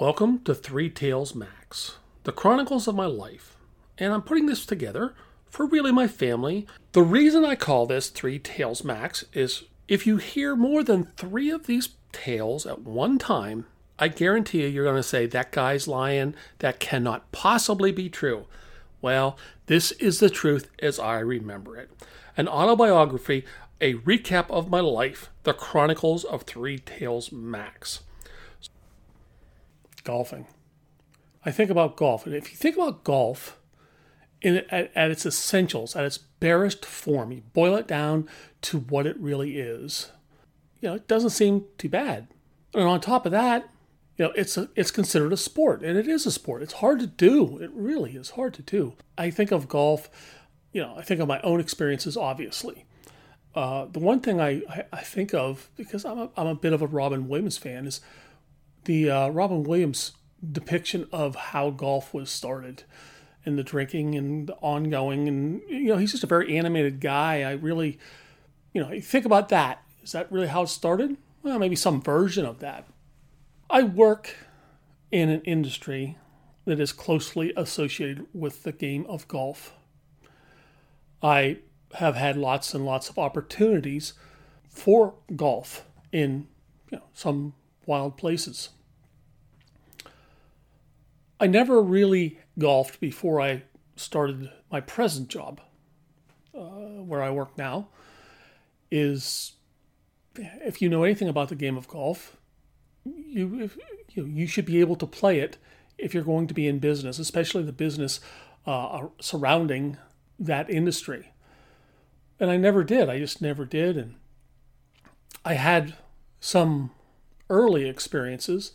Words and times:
Welcome 0.00 0.40
to 0.40 0.56
Three 0.56 0.90
Tales 0.90 1.36
Max, 1.36 1.98
the 2.24 2.32
chronicles 2.32 2.88
of 2.88 2.96
my 2.96 3.06
life. 3.06 3.56
And 3.96 4.12
I'm 4.12 4.22
putting 4.22 4.46
this 4.46 4.66
together 4.66 5.14
for 5.48 5.66
really 5.66 5.92
my 5.92 6.08
family. 6.08 6.66
The 6.90 7.02
reason 7.04 7.44
I 7.44 7.54
call 7.54 7.86
this 7.86 8.08
Three 8.08 8.40
Tales 8.40 8.82
Max 8.82 9.24
is 9.32 9.62
if 9.86 10.04
you 10.04 10.16
hear 10.16 10.56
more 10.56 10.82
than 10.82 11.12
three 11.16 11.48
of 11.48 11.68
these 11.68 11.90
tales 12.10 12.66
at 12.66 12.80
one 12.80 13.18
time, 13.18 13.66
I 13.96 14.08
guarantee 14.08 14.62
you 14.62 14.66
you're 14.66 14.82
going 14.82 14.96
to 14.96 15.02
say, 15.04 15.26
that 15.26 15.52
guy's 15.52 15.86
lying. 15.86 16.34
That 16.58 16.80
cannot 16.80 17.30
possibly 17.30 17.92
be 17.92 18.08
true. 18.08 18.46
Well, 19.00 19.38
this 19.66 19.92
is 19.92 20.18
the 20.18 20.28
truth 20.28 20.68
as 20.80 20.98
I 20.98 21.20
remember 21.20 21.76
it. 21.76 21.88
An 22.36 22.48
autobiography, 22.48 23.44
a 23.80 23.94
recap 23.94 24.50
of 24.50 24.68
my 24.68 24.80
life, 24.80 25.30
the 25.44 25.54
Chronicles 25.54 26.24
of 26.24 26.42
Three 26.42 26.80
Tales 26.80 27.30
Max. 27.30 28.00
Golfing. 30.04 30.46
I 31.44 31.50
think 31.50 31.70
about 31.70 31.96
golf. 31.96 32.26
And 32.26 32.34
if 32.34 32.50
you 32.50 32.56
think 32.56 32.76
about 32.76 33.04
golf 33.04 33.58
in, 34.40 34.58
at, 34.70 34.90
at 34.94 35.10
its 35.10 35.26
essentials, 35.26 35.96
at 35.96 36.04
its 36.04 36.18
barest 36.18 36.84
form, 36.84 37.32
you 37.32 37.42
boil 37.52 37.76
it 37.76 37.86
down 37.86 38.28
to 38.62 38.78
what 38.78 39.06
it 39.06 39.18
really 39.18 39.58
is, 39.58 40.10
you 40.80 40.88
know, 40.88 40.94
it 40.94 41.08
doesn't 41.08 41.30
seem 41.30 41.64
too 41.78 41.88
bad. 41.88 42.28
And 42.74 42.84
on 42.84 43.00
top 43.00 43.24
of 43.24 43.32
that, 43.32 43.70
you 44.16 44.26
know, 44.26 44.32
it's 44.36 44.56
a, 44.56 44.68
it's 44.76 44.90
considered 44.90 45.32
a 45.32 45.36
sport, 45.36 45.82
and 45.82 45.98
it 45.98 46.06
is 46.06 46.26
a 46.26 46.30
sport. 46.30 46.62
It's 46.62 46.74
hard 46.74 47.00
to 47.00 47.06
do. 47.06 47.58
It 47.58 47.70
really 47.72 48.12
is 48.12 48.30
hard 48.30 48.54
to 48.54 48.62
do. 48.62 48.94
I 49.18 49.30
think 49.30 49.50
of 49.50 49.66
golf, 49.66 50.08
you 50.72 50.82
know, 50.82 50.94
I 50.96 51.02
think 51.02 51.20
of 51.20 51.26
my 51.26 51.40
own 51.40 51.58
experiences, 51.58 52.16
obviously. 52.16 52.84
Uh, 53.54 53.86
the 53.86 53.98
one 53.98 54.20
thing 54.20 54.40
I, 54.40 54.62
I, 54.68 54.84
I, 54.92 55.00
think 55.02 55.32
of, 55.32 55.70
because 55.76 56.04
I'm 56.04 56.18
a, 56.18 56.30
I'm 56.36 56.48
a 56.48 56.54
bit 56.54 56.72
of 56.72 56.82
a 56.82 56.86
Robin 56.86 57.28
Williams 57.28 57.56
fan, 57.56 57.86
is 57.86 58.00
the 58.84 59.10
uh, 59.10 59.28
Robin 59.28 59.62
Williams 59.62 60.12
depiction 60.52 61.08
of 61.12 61.36
how 61.36 61.70
golf 61.70 62.12
was 62.12 62.30
started 62.30 62.84
and 63.44 63.58
the 63.58 63.62
drinking 63.62 64.14
and 64.14 64.46
the 64.46 64.54
ongoing. 64.56 65.28
And, 65.28 65.62
you 65.68 65.86
know, 65.86 65.96
he's 65.96 66.12
just 66.12 66.24
a 66.24 66.28
very 66.28 66.56
animated 66.56 67.00
guy. 67.00 67.42
I 67.42 67.52
really, 67.52 67.98
you 68.72 68.82
know, 68.82 69.00
think 69.00 69.24
about 69.24 69.48
that. 69.50 69.82
Is 70.02 70.12
that 70.12 70.30
really 70.30 70.48
how 70.48 70.62
it 70.62 70.68
started? 70.68 71.16
Well, 71.42 71.58
maybe 71.58 71.76
some 71.76 72.00
version 72.00 72.46
of 72.46 72.60
that. 72.60 72.86
I 73.68 73.82
work 73.82 74.36
in 75.10 75.28
an 75.28 75.42
industry 75.42 76.16
that 76.64 76.80
is 76.80 76.92
closely 76.92 77.52
associated 77.56 78.26
with 78.32 78.62
the 78.62 78.72
game 78.72 79.04
of 79.08 79.28
golf. 79.28 79.74
I 81.22 81.58
have 81.94 82.16
had 82.16 82.36
lots 82.36 82.74
and 82.74 82.84
lots 82.84 83.08
of 83.08 83.18
opportunities 83.18 84.14
for 84.68 85.14
golf 85.36 85.84
in 86.12 86.48
you 86.90 86.98
know, 86.98 87.04
some 87.12 87.54
wild 87.86 88.16
places. 88.16 88.70
I 91.40 91.46
never 91.46 91.82
really 91.82 92.38
golfed 92.58 93.00
before 93.00 93.40
I 93.40 93.62
started 93.96 94.50
my 94.70 94.80
present 94.80 95.28
job, 95.28 95.60
uh, 96.54 97.02
where 97.02 97.22
I 97.22 97.30
work 97.30 97.56
now. 97.58 97.88
Is 98.90 99.52
if 100.36 100.80
you 100.80 100.88
know 100.88 101.04
anything 101.04 101.28
about 101.28 101.48
the 101.48 101.54
game 101.54 101.76
of 101.76 101.88
golf, 101.88 102.36
you 103.04 103.60
if, 103.60 103.76
you, 104.10 104.24
you 104.26 104.46
should 104.46 104.64
be 104.64 104.80
able 104.80 104.96
to 104.96 105.06
play 105.06 105.40
it 105.40 105.58
if 105.98 106.14
you're 106.14 106.22
going 106.22 106.46
to 106.46 106.54
be 106.54 106.68
in 106.68 106.78
business, 106.78 107.18
especially 107.18 107.62
the 107.62 107.72
business 107.72 108.20
uh, 108.66 109.06
surrounding 109.20 109.96
that 110.38 110.70
industry. 110.70 111.32
And 112.40 112.50
I 112.50 112.56
never 112.56 112.82
did. 112.82 113.08
I 113.08 113.18
just 113.18 113.40
never 113.40 113.64
did. 113.64 113.96
And 113.96 114.14
I 115.44 115.54
had 115.54 115.94
some 116.40 116.90
early 117.50 117.88
experiences 117.88 118.72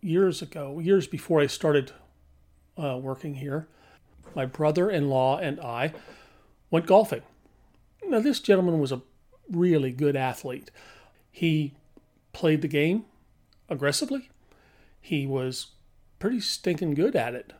years 0.00 0.42
ago, 0.42 0.78
years 0.78 1.06
before 1.06 1.40
I 1.40 1.46
started 1.46 1.92
uh, 2.76 2.98
working 2.98 3.34
here. 3.34 3.68
My 4.34 4.46
brother 4.46 4.90
in 4.90 5.08
law 5.08 5.38
and 5.38 5.60
I 5.60 5.92
went 6.70 6.86
golfing. 6.86 7.22
Now, 8.06 8.20
this 8.20 8.40
gentleman 8.40 8.78
was 8.78 8.92
a 8.92 9.02
really 9.50 9.92
good 9.92 10.16
athlete. 10.16 10.70
He 11.30 11.74
played 12.32 12.62
the 12.62 12.68
game 12.68 13.04
aggressively. 13.68 14.30
He 15.00 15.26
was 15.26 15.68
pretty 16.18 16.40
stinking 16.40 16.94
good 16.94 17.16
at 17.16 17.34
it. 17.34 17.52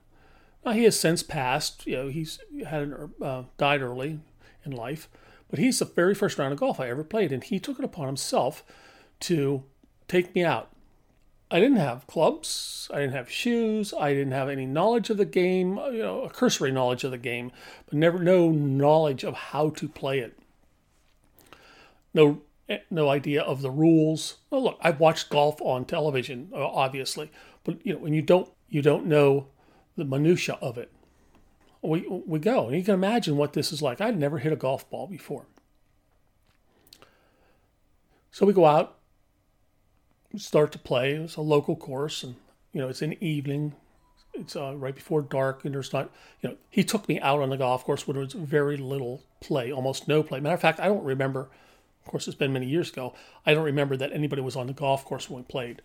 Now, 0.64 0.72
he 0.72 0.84
has 0.84 0.98
since 0.98 1.22
passed. 1.22 1.86
You 1.86 1.96
know, 1.96 2.08
he's 2.08 2.38
had 2.66 2.82
an, 2.82 3.10
uh, 3.20 3.44
died 3.58 3.82
early 3.82 4.20
in 4.64 4.72
life, 4.72 5.08
but 5.48 5.58
he's 5.58 5.78
the 5.78 5.84
very 5.84 6.14
first 6.14 6.38
round 6.38 6.52
of 6.52 6.60
golf 6.60 6.78
I 6.80 6.88
ever 6.88 7.04
played, 7.04 7.32
and 7.32 7.42
he 7.42 7.58
took 7.58 7.78
it 7.78 7.84
upon 7.84 8.06
himself 8.06 8.62
to 9.20 9.64
take 10.10 10.34
me 10.34 10.44
out. 10.44 10.70
I 11.52 11.58
didn't 11.58 11.78
have 11.78 12.06
clubs, 12.06 12.88
I 12.92 13.00
didn't 13.00 13.14
have 13.14 13.30
shoes, 13.30 13.92
I 13.92 14.12
didn't 14.12 14.32
have 14.32 14.48
any 14.48 14.66
knowledge 14.66 15.10
of 15.10 15.16
the 15.16 15.24
game, 15.24 15.78
you 15.92 15.98
know, 15.98 16.22
a 16.22 16.30
cursory 16.30 16.70
knowledge 16.70 17.02
of 17.02 17.10
the 17.10 17.18
game, 17.18 17.50
but 17.86 17.94
never 17.94 18.20
no 18.20 18.50
knowledge 18.50 19.24
of 19.24 19.34
how 19.34 19.70
to 19.70 19.88
play 19.88 20.20
it. 20.20 20.38
No 22.14 22.42
eh, 22.68 22.78
no 22.88 23.08
idea 23.08 23.42
of 23.42 23.62
the 23.62 23.70
rules. 23.70 24.36
Well, 24.48 24.62
look, 24.62 24.78
I've 24.80 25.00
watched 25.00 25.28
golf 25.28 25.60
on 25.60 25.84
television, 25.84 26.50
uh, 26.52 26.64
obviously, 26.64 27.32
but 27.64 27.84
you 27.84 27.94
know, 27.94 27.98
when 27.98 28.12
you 28.12 28.22
don't 28.22 28.48
you 28.68 28.80
don't 28.80 29.06
know 29.06 29.48
the 29.96 30.04
minutia 30.04 30.56
of 30.62 30.78
it, 30.78 30.92
we 31.82 32.06
we 32.08 32.38
go, 32.38 32.68
and 32.68 32.76
you 32.76 32.84
can 32.84 32.94
imagine 32.94 33.36
what 33.36 33.54
this 33.54 33.72
is 33.72 33.82
like. 33.82 34.00
I'd 34.00 34.18
never 34.18 34.38
hit 34.38 34.52
a 34.52 34.56
golf 34.56 34.88
ball 34.88 35.08
before, 35.08 35.46
so 38.30 38.46
we 38.46 38.52
go 38.52 38.66
out, 38.66 38.99
start 40.36 40.72
to 40.72 40.78
play. 40.78 41.12
It's 41.12 41.36
a 41.36 41.40
local 41.40 41.76
course, 41.76 42.22
and 42.22 42.36
you 42.72 42.80
know 42.80 42.88
it's 42.88 43.00
the 43.00 43.22
evening. 43.24 43.74
It's 44.34 44.54
uh, 44.54 44.74
right 44.76 44.94
before 44.94 45.22
dark, 45.22 45.64
and 45.64 45.74
there's 45.74 45.92
not. 45.92 46.10
You 46.40 46.50
know, 46.50 46.56
he 46.70 46.84
took 46.84 47.08
me 47.08 47.20
out 47.20 47.40
on 47.40 47.50
the 47.50 47.56
golf 47.56 47.84
course 47.84 48.06
where 48.06 48.14
there 48.14 48.22
was 48.22 48.32
very 48.32 48.76
little 48.76 49.22
play, 49.40 49.72
almost 49.72 50.08
no 50.08 50.22
play. 50.22 50.40
Matter 50.40 50.54
of 50.54 50.60
fact, 50.60 50.80
I 50.80 50.86
don't 50.86 51.04
remember. 51.04 51.48
Of 52.04 52.10
course, 52.10 52.26
it's 52.26 52.36
been 52.36 52.52
many 52.52 52.66
years 52.66 52.90
ago. 52.90 53.14
I 53.44 53.54
don't 53.54 53.64
remember 53.64 53.96
that 53.96 54.12
anybody 54.12 54.40
was 54.42 54.56
on 54.56 54.66
the 54.66 54.72
golf 54.72 55.04
course 55.04 55.28
when 55.28 55.42
we 55.42 55.44
played. 55.44 55.82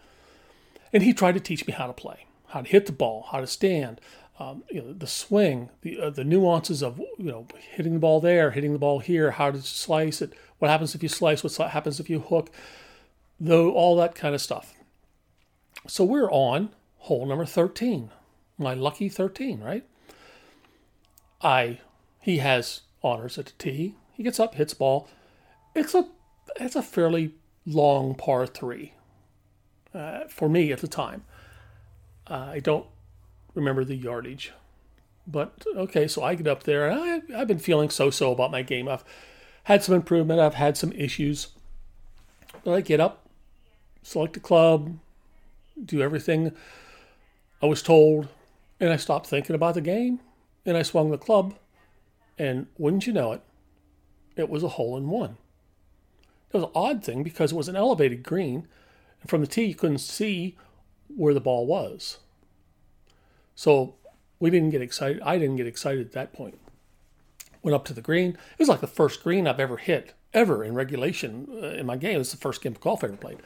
And 0.93 1.03
he 1.03 1.13
tried 1.13 1.33
to 1.33 1.41
teach 1.41 1.67
me 1.67 1.73
how 1.73 1.87
to 1.87 1.93
play, 1.93 2.25
how 2.47 2.61
to 2.61 2.69
hit 2.69 2.85
the 2.85 2.93
ball, 2.93 3.27
how 3.31 3.41
to 3.41 3.47
stand, 3.47 3.99
um, 4.39 4.63
you 4.71 4.81
know, 4.81 4.93
the 4.93 5.07
swing, 5.07 5.69
the 5.81 5.99
uh, 5.99 6.09
the 6.09 6.23
nuances 6.23 6.83
of 6.83 6.99
you 6.99 7.31
know 7.31 7.47
hitting 7.71 7.93
the 7.93 7.99
ball 7.99 8.19
there, 8.19 8.51
hitting 8.51 8.73
the 8.73 8.79
ball 8.79 8.99
here, 8.99 9.31
how 9.31 9.51
to 9.51 9.61
slice 9.61 10.21
it, 10.21 10.33
what 10.59 10.69
happens 10.69 10.93
if 10.93 11.03
you 11.03 11.09
slice, 11.09 11.43
what 11.43 11.71
happens 11.71 11.99
if 11.99 12.09
you 12.09 12.19
hook 12.19 12.49
though 13.39 13.71
all 13.71 13.95
that 13.97 14.15
kind 14.15 14.33
of 14.33 14.41
stuff. 14.41 14.73
So 15.87 16.03
we're 16.03 16.31
on 16.31 16.69
hole 16.99 17.25
number 17.25 17.45
13. 17.45 18.11
My 18.57 18.73
lucky 18.73 19.09
13, 19.09 19.61
right? 19.61 19.85
I 21.41 21.79
he 22.19 22.39
has 22.39 22.81
honors 23.03 23.37
at 23.37 23.45
the 23.45 23.51
tee. 23.59 23.95
He 24.13 24.23
gets 24.23 24.39
up, 24.39 24.55
hits 24.55 24.73
ball. 24.73 25.07
It's 25.75 25.93
a 25.93 26.07
it's 26.59 26.75
a 26.75 26.81
fairly 26.81 27.35
long 27.65 28.15
par 28.15 28.47
three 28.47 28.93
uh, 29.93 30.21
for 30.27 30.49
me 30.49 30.71
at 30.71 30.79
the 30.79 30.87
time. 30.87 31.23
Uh, 32.27 32.49
I 32.53 32.59
don't 32.59 32.87
remember 33.53 33.83
the 33.83 33.95
yardage, 33.95 34.53
but 35.27 35.65
okay. 35.75 36.07
So 36.07 36.23
I 36.23 36.35
get 36.35 36.47
up 36.47 36.63
there, 36.63 36.89
and 36.89 37.23
I, 37.35 37.41
I've 37.41 37.47
been 37.47 37.59
feeling 37.59 37.89
so-so 37.89 38.31
about 38.31 38.51
my 38.51 38.63
game. 38.63 38.87
I've 38.87 39.03
had 39.65 39.83
some 39.83 39.93
improvement. 39.93 40.39
I've 40.39 40.55
had 40.55 40.77
some 40.77 40.91
issues, 40.93 41.49
but 42.63 42.73
I 42.73 42.81
get 42.81 42.99
up, 42.99 43.24
select 44.05 44.37
a 44.37 44.39
club, 44.39 44.97
do 45.83 46.01
everything 46.01 46.51
I 47.61 47.65
was 47.65 47.81
told, 47.81 48.27
and 48.79 48.93
I 48.93 48.97
stopped 48.97 49.25
thinking 49.25 49.55
about 49.55 49.73
the 49.73 49.81
game 49.81 50.19
and 50.65 50.77
I 50.77 50.83
swung 50.83 51.11
the 51.11 51.17
club, 51.17 51.55
and 52.37 52.67
wouldn't 52.77 53.07
you 53.07 53.13
know 53.13 53.33
it, 53.33 53.41
it 54.35 54.49
was 54.49 54.63
a 54.63 54.69
hole 54.69 54.95
in 54.95 55.09
one. 55.09 55.37
It 56.49 56.57
was 56.57 56.63
an 56.63 56.71
odd 56.75 57.03
thing 57.03 57.23
because 57.23 57.51
it 57.51 57.55
was 57.55 57.67
an 57.67 57.75
elevated 57.75 58.23
green, 58.23 58.67
and 59.21 59.29
from 59.29 59.41
the 59.41 59.47
tee 59.47 59.65
you 59.65 59.75
couldn't 59.75 59.99
see 59.99 60.55
where 61.15 61.33
the 61.33 61.41
ball 61.41 61.65
was. 61.65 62.19
So 63.55 63.95
we 64.39 64.49
didn't 64.49 64.71
get 64.71 64.81
excited. 64.81 65.21
I 65.23 65.37
didn't 65.37 65.55
get 65.55 65.67
excited 65.67 66.05
at 66.05 66.13
that 66.13 66.33
point. 66.33 66.59
Went 67.63 67.75
up 67.75 67.85
to 67.85 67.93
the 67.93 68.01
green. 68.01 68.31
It 68.31 68.59
was 68.59 68.69
like 68.69 68.81
the 68.81 68.87
first 68.87 69.23
green 69.23 69.47
I've 69.47 69.59
ever 69.59 69.77
hit, 69.77 70.13
ever 70.33 70.63
in 70.63 70.75
regulation 70.75 71.47
uh, 71.51 71.67
in 71.67 71.85
my 71.85 71.97
game. 71.97 72.19
It's 72.19 72.31
the 72.31 72.37
first 72.37 72.61
game 72.61 72.73
of 72.73 72.81
golf 72.81 73.03
I 73.03 73.07
ever 73.07 73.17
played. 73.17 73.39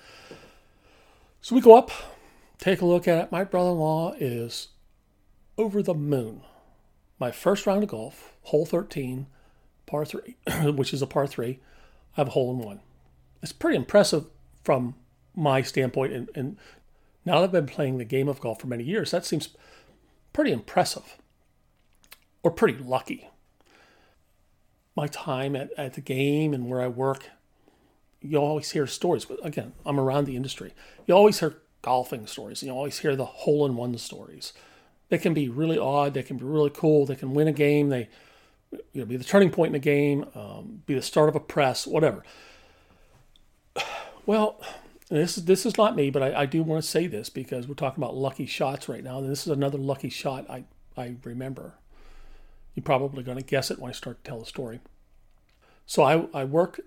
So 1.42 1.56
we 1.56 1.62
go 1.62 1.78
up, 1.78 1.92
take 2.58 2.82
a 2.82 2.86
look 2.86 3.08
at 3.08 3.18
it. 3.18 3.32
My 3.32 3.44
brother 3.44 3.72
in 3.72 3.78
law 3.78 4.14
is 4.20 4.70
over 5.58 5.82
the 5.82 5.94
moon. 5.94 6.42
My 7.18 7.32
first 7.32 7.66
round 7.66 7.84
of 7.84 7.90
golf, 7.90 8.34
hole 8.44 8.66
13, 8.66 9.28
par 9.86 10.06
3, 10.06 10.36
which 10.72 10.94
is 10.94 11.02
a 11.02 11.08
par 11.08 11.28
3, 11.28 11.52
I 11.52 11.58
have 12.14 12.28
a 12.28 12.32
hole 12.32 12.52
in 12.52 12.60
one. 12.60 12.82
It's 13.42 13.54
pretty 13.54 13.78
impressive 13.78 14.26
from 14.64 14.96
my 15.36 15.62
standpoint. 15.62 16.14
And, 16.14 16.30
and 16.36 16.58
now 17.26 17.36
that 17.36 17.46
I've 17.46 17.52
been 17.52 17.68
playing 17.68 17.98
the 17.98 18.06
game 18.06 18.28
of 18.28 18.42
golf 18.42 18.60
for 18.60 18.68
many 18.68 18.84
years, 18.84 19.12
that 19.12 19.26
seems 19.26 19.50
pretty 20.34 20.52
impressive 20.52 21.18
or 22.44 22.52
pretty 22.52 22.82
lucky. 22.84 23.30
My 24.96 25.08
time 25.08 25.56
at, 25.56 25.72
at 25.78 25.94
the 25.94 26.02
game 26.02 26.54
and 26.54 26.68
where 26.68 26.82
I 26.82 26.88
work 26.88 27.30
you 28.22 28.38
always 28.38 28.72
hear 28.72 28.88
stories. 28.88 29.26
Again, 29.44 29.74
I'm 29.86 30.00
around 30.00 30.26
the 30.26 30.36
industry. 30.36 30.74
You 31.06 31.14
always 31.14 31.40
hear 31.40 31.58
golfing 31.82 32.28
stories. 32.28 32.62
You 32.62 32.72
always 32.72 33.00
hear 33.00 33.16
the 33.16 33.26
hole 33.26 33.66
in 33.66 33.76
one 33.76 33.98
stories. 33.98 34.54
They 35.10 35.18
can 35.18 35.34
be 35.34 35.50
really 35.50 35.78
odd. 35.78 36.14
They 36.14 36.24
can 36.24 36.38
be 36.38 36.46
really 36.46 36.70
cool. 36.70 37.06
They 37.06 37.16
can 37.16 37.34
win 37.34 37.48
a 37.48 37.54
game. 37.54 37.90
They 37.90 38.10
you 38.72 39.02
know, 39.02 39.06
be 39.06 39.18
the 39.18 39.24
turning 39.24 39.50
point 39.50 39.70
in 39.70 39.76
a 39.76 39.80
game, 39.80 40.26
um, 40.36 40.84
be 40.86 40.94
the 40.94 41.02
start 41.02 41.30
of 41.30 41.36
a 41.36 41.40
press, 41.40 41.88
whatever. 41.88 42.24
Well, 44.26 44.62
this 45.10 45.40
is 45.40 45.46
this 45.46 45.66
is 45.66 45.76
not 45.76 45.96
me, 45.96 46.12
but 46.12 46.22
I, 46.22 46.42
I 46.42 46.46
do 46.46 46.62
want 46.62 46.84
to 46.84 46.88
say 46.88 47.08
this 47.08 47.30
because 47.30 47.68
we're 47.68 47.74
talking 47.74 48.04
about 48.04 48.16
lucky 48.16 48.46
shots 48.46 48.88
right 48.88 49.04
now, 49.04 49.18
and 49.18 49.30
this 49.30 49.48
is 49.48 49.52
another 49.52 49.80
lucky 49.80 50.10
shot 50.10 50.48
I 50.50 50.66
I 50.96 51.16
remember. 51.24 51.76
You're 52.76 52.84
probably 52.84 53.24
going 53.24 53.38
to 53.38 53.44
guess 53.44 53.72
it 53.72 53.80
when 53.80 53.90
I 53.90 53.94
start 53.94 54.24
to 54.24 54.30
tell 54.30 54.40
the 54.40 54.46
story. 54.46 54.82
So 55.88 56.04
I, 56.04 56.28
I 56.34 56.44
work 56.44 56.80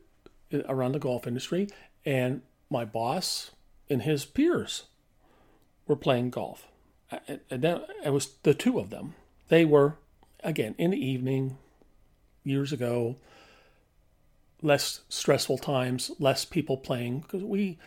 around 0.69 0.93
the 0.93 0.99
golf 0.99 1.27
industry, 1.27 1.69
and 2.05 2.43
my 2.71 2.85
boss 2.85 3.51
and 3.89 4.03
his 4.03 4.25
peers 4.25 4.85
were 5.87 5.97
playing 5.97 6.31
golf. 6.31 6.69
And 7.29 7.41
then 7.51 7.83
it 8.05 8.11
was 8.11 8.35
the 8.43 8.55
two 8.55 8.79
of 8.79 8.91
them. 8.91 9.15
They 9.49 9.65
were, 9.65 9.99
again, 10.43 10.75
in 10.79 10.93
the 10.93 11.05
evening, 11.05 11.59
years 12.45 12.73
ago, 12.73 13.17
less 14.63 15.01
stressful 15.09 15.59
times, 15.59 16.11
less 16.19 16.45
people 16.45 16.77
playing 16.77 17.21
because 17.21 17.43
we 17.43 17.79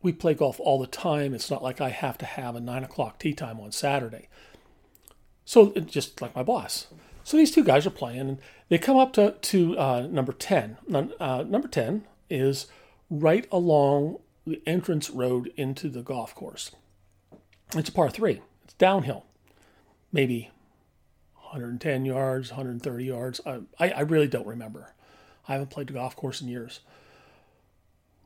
we 0.00 0.12
play 0.12 0.34
golf 0.34 0.60
all 0.60 0.78
the 0.78 0.86
time. 0.86 1.34
It's 1.34 1.50
not 1.50 1.62
like 1.62 1.80
I 1.80 1.88
have 1.88 2.18
to 2.18 2.26
have 2.26 2.54
a 2.54 2.60
nine 2.60 2.84
o'clock 2.84 3.18
tee 3.18 3.34
time 3.34 3.58
on 3.58 3.72
Saturday. 3.72 4.28
So 5.44 5.72
just 5.72 6.20
like 6.22 6.36
my 6.36 6.42
boss. 6.42 6.86
So 7.28 7.36
these 7.36 7.50
two 7.50 7.62
guys 7.62 7.86
are 7.86 7.90
playing, 7.90 8.20
and 8.20 8.38
they 8.70 8.78
come 8.78 8.96
up 8.96 9.12
to 9.12 9.32
to 9.32 9.78
uh, 9.78 10.08
number 10.10 10.32
ten. 10.32 10.78
Uh, 11.20 11.44
number 11.46 11.68
ten 11.68 12.06
is 12.30 12.68
right 13.10 13.46
along 13.52 14.20
the 14.46 14.62
entrance 14.66 15.10
road 15.10 15.52
into 15.54 15.90
the 15.90 16.00
golf 16.00 16.34
course. 16.34 16.70
It's 17.76 17.90
a 17.90 17.92
par 17.92 18.08
three. 18.08 18.40
It's 18.64 18.72
downhill, 18.72 19.26
maybe 20.10 20.50
110 21.34 22.06
yards, 22.06 22.48
130 22.48 23.04
yards. 23.04 23.42
I, 23.46 23.60
I 23.78 24.00
really 24.00 24.26
don't 24.26 24.46
remember. 24.46 24.94
I 25.46 25.52
haven't 25.52 25.68
played 25.68 25.88
the 25.88 25.92
golf 25.92 26.16
course 26.16 26.40
in 26.40 26.48
years. 26.48 26.80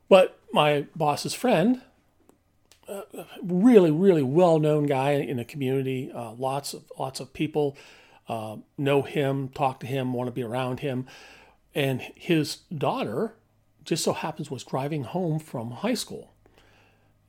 But 0.09 0.39
my 0.53 0.87
boss's 0.95 1.35
friend, 1.35 1.81
uh, 2.87 3.03
really, 3.43 3.91
really 3.91 4.23
well-known 4.23 4.87
guy 4.87 5.15
in 5.15 5.39
the 5.39 5.45
community, 5.45 6.13
uh, 6.15 6.35
lots 6.35 6.73
of 6.73 6.85
lots 6.97 7.19
of 7.19 7.33
people 7.33 7.77
uh, 8.29 8.57
know 8.79 9.03
him, 9.03 9.49
talk 9.49 9.81
to 9.81 9.87
him, 9.87 10.13
want 10.13 10.29
to 10.29 10.33
be 10.33 10.43
around 10.43 10.81
him, 10.81 11.07
and 11.75 12.01
his 12.15 12.57
daughter 12.77 13.35
just 13.85 14.05
so 14.05 14.13
happens 14.13 14.51
was 14.51 14.65
driving 14.65 15.05
home 15.05 15.39
from 15.39 15.71
high 15.71 15.95
school 15.95 16.33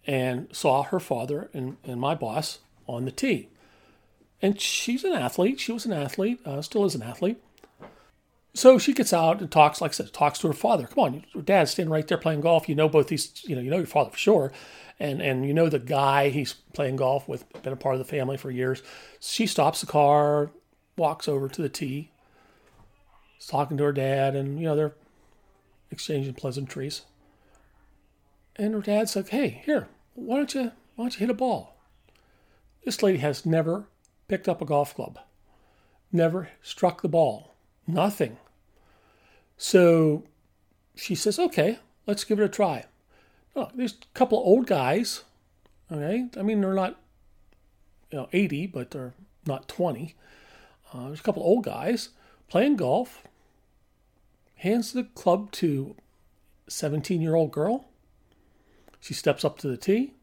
and 0.06 0.48
saw 0.52 0.84
her 0.84 1.00
father 1.00 1.50
and, 1.54 1.78
and 1.84 2.00
my 2.00 2.14
boss 2.14 2.60
on 2.88 3.06
the 3.06 3.12
tee. 3.12 3.50
And 4.42 4.60
she's 4.60 5.04
an 5.04 5.14
athlete. 5.14 5.60
She 5.60 5.72
was 5.72 5.86
an 5.86 5.94
athlete, 5.94 6.40
uh, 6.46 6.62
still 6.62 6.86
is 6.86 6.96
an 6.96 7.02
athlete. 7.02 7.42
So 8.56 8.78
she 8.78 8.94
gets 8.94 9.14
out 9.14 9.40
and 9.40 9.50
talks, 9.50 9.82
like 9.82 9.92
I 9.92 9.94
said, 9.94 10.14
talks 10.14 10.38
to 10.40 10.48
her 10.48 10.54
father. 10.54 10.86
Come 10.86 11.04
on, 11.04 11.26
your 11.34 11.42
dad's 11.42 11.72
standing 11.72 11.92
right 11.92 12.08
there 12.08 12.20
playing 12.20 12.42
golf. 12.42 12.70
You 12.70 12.76
know 12.76 12.88
both 12.88 13.08
these, 13.08 13.42
you 13.46 13.56
know, 13.56 13.62
you 13.62 13.72
know 13.72 13.78
your 13.78 13.88
father 13.88 14.12
for 14.12 14.18
sure, 14.18 14.52
and 15.00 15.22
and 15.22 15.48
you 15.48 15.56
know 15.56 15.70
the 15.70 15.80
guy 15.80 16.30
he's 16.30 16.54
playing 16.74 16.98
golf 16.98 17.28
with, 17.28 17.52
been 17.64 17.74
a 17.74 17.78
part 17.78 17.96
of 17.96 18.00
the 18.00 18.06
family 18.06 18.38
for 18.38 18.52
years. 18.52 18.84
She 19.20 19.48
stops 19.48 19.82
the 19.82 19.88
car, 19.88 20.52
walks 20.98 21.28
over 21.28 21.48
to 21.50 21.62
the 21.62 21.70
tee, 21.70 22.12
is 23.40 23.48
talking 23.48 23.78
to 23.78 23.84
her 23.84 23.94
dad, 23.94 24.36
and 24.36 24.60
you 24.60 24.66
know 24.66 24.76
they're 24.76 24.96
exchanging 25.92 26.34
pleasantries. 26.34 27.04
And 28.56 28.74
her 28.74 28.82
dad's 28.82 29.16
like, 29.16 29.30
"Hey, 29.30 29.62
here, 29.66 29.88
why 30.14 30.38
don't 30.38 30.54
you 30.54 30.72
why 30.96 31.06
don't 31.06 31.14
you 31.14 31.20
hit 31.20 31.30
a 31.30 31.34
ball?" 31.34 31.76
This 32.84 33.02
lady 33.02 33.20
has 33.20 33.46
never 33.46 33.88
picked 34.28 34.50
up 34.50 34.62
a 34.62 34.66
golf 34.66 34.94
club, 34.96 35.20
never 36.12 36.50
struck 36.62 37.02
the 37.02 37.10
ball, 37.10 37.54
nothing. 37.88 38.38
So 39.58 40.26
she 40.96 41.16
says, 41.16 41.40
"Okay, 41.40 41.80
let's 42.06 42.24
give 42.24 42.40
it 42.40 42.46
a 42.46 42.50
try." 42.50 42.86
Oh, 43.56 43.70
there's 43.74 43.94
a 43.94 44.18
couple 44.18 44.40
of 44.40 44.48
old 44.48 44.68
guys. 44.68 45.24
Okay, 45.92 46.28
I 46.38 46.42
mean 46.42 46.62
they're 46.62 46.74
not, 46.74 47.00
you 48.12 48.18
know, 48.18 48.30
80, 48.34 48.68
but 48.68 48.92
they're 48.92 49.14
not 49.46 49.68
20. 49.68 50.16
Uh, 50.94 51.08
there's 51.08 51.20
a 51.20 51.24
couple 51.24 51.44
old 51.44 51.64
guys 51.64 52.10
playing 52.48 52.76
golf, 52.76 53.24
hands 54.58 54.94
the 54.94 55.04
club 55.04 55.52
to 55.52 55.96
17 56.68 57.22
year 57.22 57.36
old 57.36 57.52
girl. 57.52 57.90
She 59.00 59.14
steps 59.14 59.44
up 59.44 59.58
to 59.60 59.68
the 59.68 59.78
tee, 59.78 60.14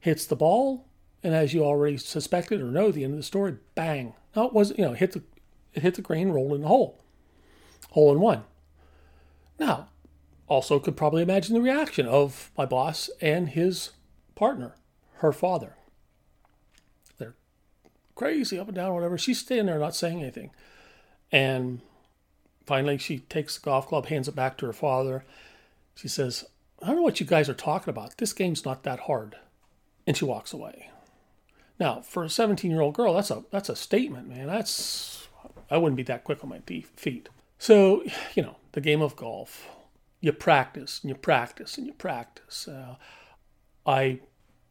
hits 0.00 0.26
the 0.26 0.36
ball, 0.36 0.86
and 1.22 1.34
as 1.34 1.54
you 1.54 1.62
already 1.62 1.98
suspected 1.98 2.60
or 2.60 2.70
know, 2.70 2.90
the 2.90 3.04
end 3.04 3.12
of 3.12 3.18
the 3.18 3.22
story, 3.22 3.56
bang. 3.74 4.14
No, 4.34 4.46
it 4.46 4.52
wasn't, 4.52 4.78
you 4.78 4.84
know, 4.86 4.94
hit 4.94 5.12
the, 5.12 5.22
it 5.74 5.82
hit 5.82 5.94
the 5.94 6.02
green, 6.02 6.30
rolled 6.30 6.54
in 6.54 6.62
the 6.62 6.68
hole. 6.68 7.00
Hole 7.90 8.12
in 8.12 8.20
one. 8.20 8.44
Now, 9.58 9.88
also 10.48 10.78
could 10.78 10.96
probably 10.96 11.22
imagine 11.22 11.54
the 11.54 11.60
reaction 11.60 12.06
of 12.06 12.50
my 12.56 12.66
boss 12.66 13.08
and 13.20 13.50
his 13.50 13.90
partner, 14.34 14.74
her 15.18 15.32
father. 15.32 15.76
Crazy 18.14 18.58
up 18.58 18.68
and 18.68 18.76
down, 18.76 18.94
whatever. 18.94 19.18
She's 19.18 19.40
standing 19.40 19.66
there 19.66 19.78
not 19.78 19.94
saying 19.94 20.20
anything. 20.20 20.50
And 21.32 21.80
Finally, 22.66 22.98
she 22.98 23.18
takes 23.18 23.58
the 23.58 23.64
golf 23.64 23.88
club, 23.88 24.06
hands 24.06 24.28
it 24.28 24.34
back 24.34 24.56
to 24.58 24.66
her 24.66 24.72
father. 24.72 25.24
She 25.94 26.08
says, 26.08 26.44
I 26.82 26.86
don't 26.86 26.96
know 26.96 27.02
what 27.02 27.20
you 27.20 27.26
guys 27.26 27.48
are 27.48 27.54
talking 27.54 27.90
about. 27.90 28.16
This 28.16 28.32
game's 28.32 28.64
not 28.64 28.82
that 28.84 29.00
hard. 29.00 29.36
And 30.06 30.16
she 30.16 30.24
walks 30.24 30.52
away. 30.52 30.90
Now, 31.78 32.00
for 32.00 32.24
a 32.24 32.30
17 32.30 32.70
year 32.70 32.80
old 32.80 32.94
girl, 32.94 33.14
that's 33.14 33.30
a 33.30 33.44
that's 33.50 33.68
a 33.68 33.76
statement, 33.76 34.28
man. 34.28 34.46
That's 34.46 35.28
I 35.70 35.76
wouldn't 35.76 35.96
be 35.96 36.02
that 36.04 36.24
quick 36.24 36.42
on 36.42 36.50
my 36.50 36.60
feet. 36.60 37.28
So, 37.58 38.04
you 38.34 38.42
know, 38.42 38.56
the 38.72 38.80
game 38.80 39.02
of 39.02 39.16
golf, 39.16 39.68
you 40.20 40.32
practice 40.32 41.00
and 41.02 41.08
you 41.08 41.14
practice 41.16 41.76
and 41.76 41.86
you 41.86 41.92
practice. 41.92 42.68
Uh, 42.68 42.96
I 43.86 44.20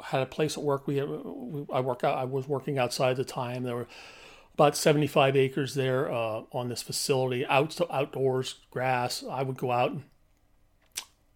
had 0.01 0.21
a 0.21 0.25
place 0.25 0.57
at 0.57 0.63
work. 0.63 0.87
We, 0.87 1.01
we 1.01 1.65
I 1.71 1.79
work 1.79 2.03
out. 2.03 2.17
I 2.17 2.25
was 2.25 2.47
working 2.47 2.77
outside 2.77 3.11
at 3.11 3.17
the 3.17 3.25
time. 3.25 3.63
There 3.63 3.75
were 3.75 3.87
about 4.53 4.77
75 4.77 5.35
acres 5.35 5.73
there 5.73 6.11
uh, 6.11 6.43
on 6.51 6.69
this 6.69 6.81
facility, 6.81 7.45
out 7.45 7.79
outdoors, 7.89 8.55
grass. 8.71 9.23
I 9.29 9.43
would 9.43 9.57
go 9.57 9.71
out 9.71 9.91
and 9.91 10.03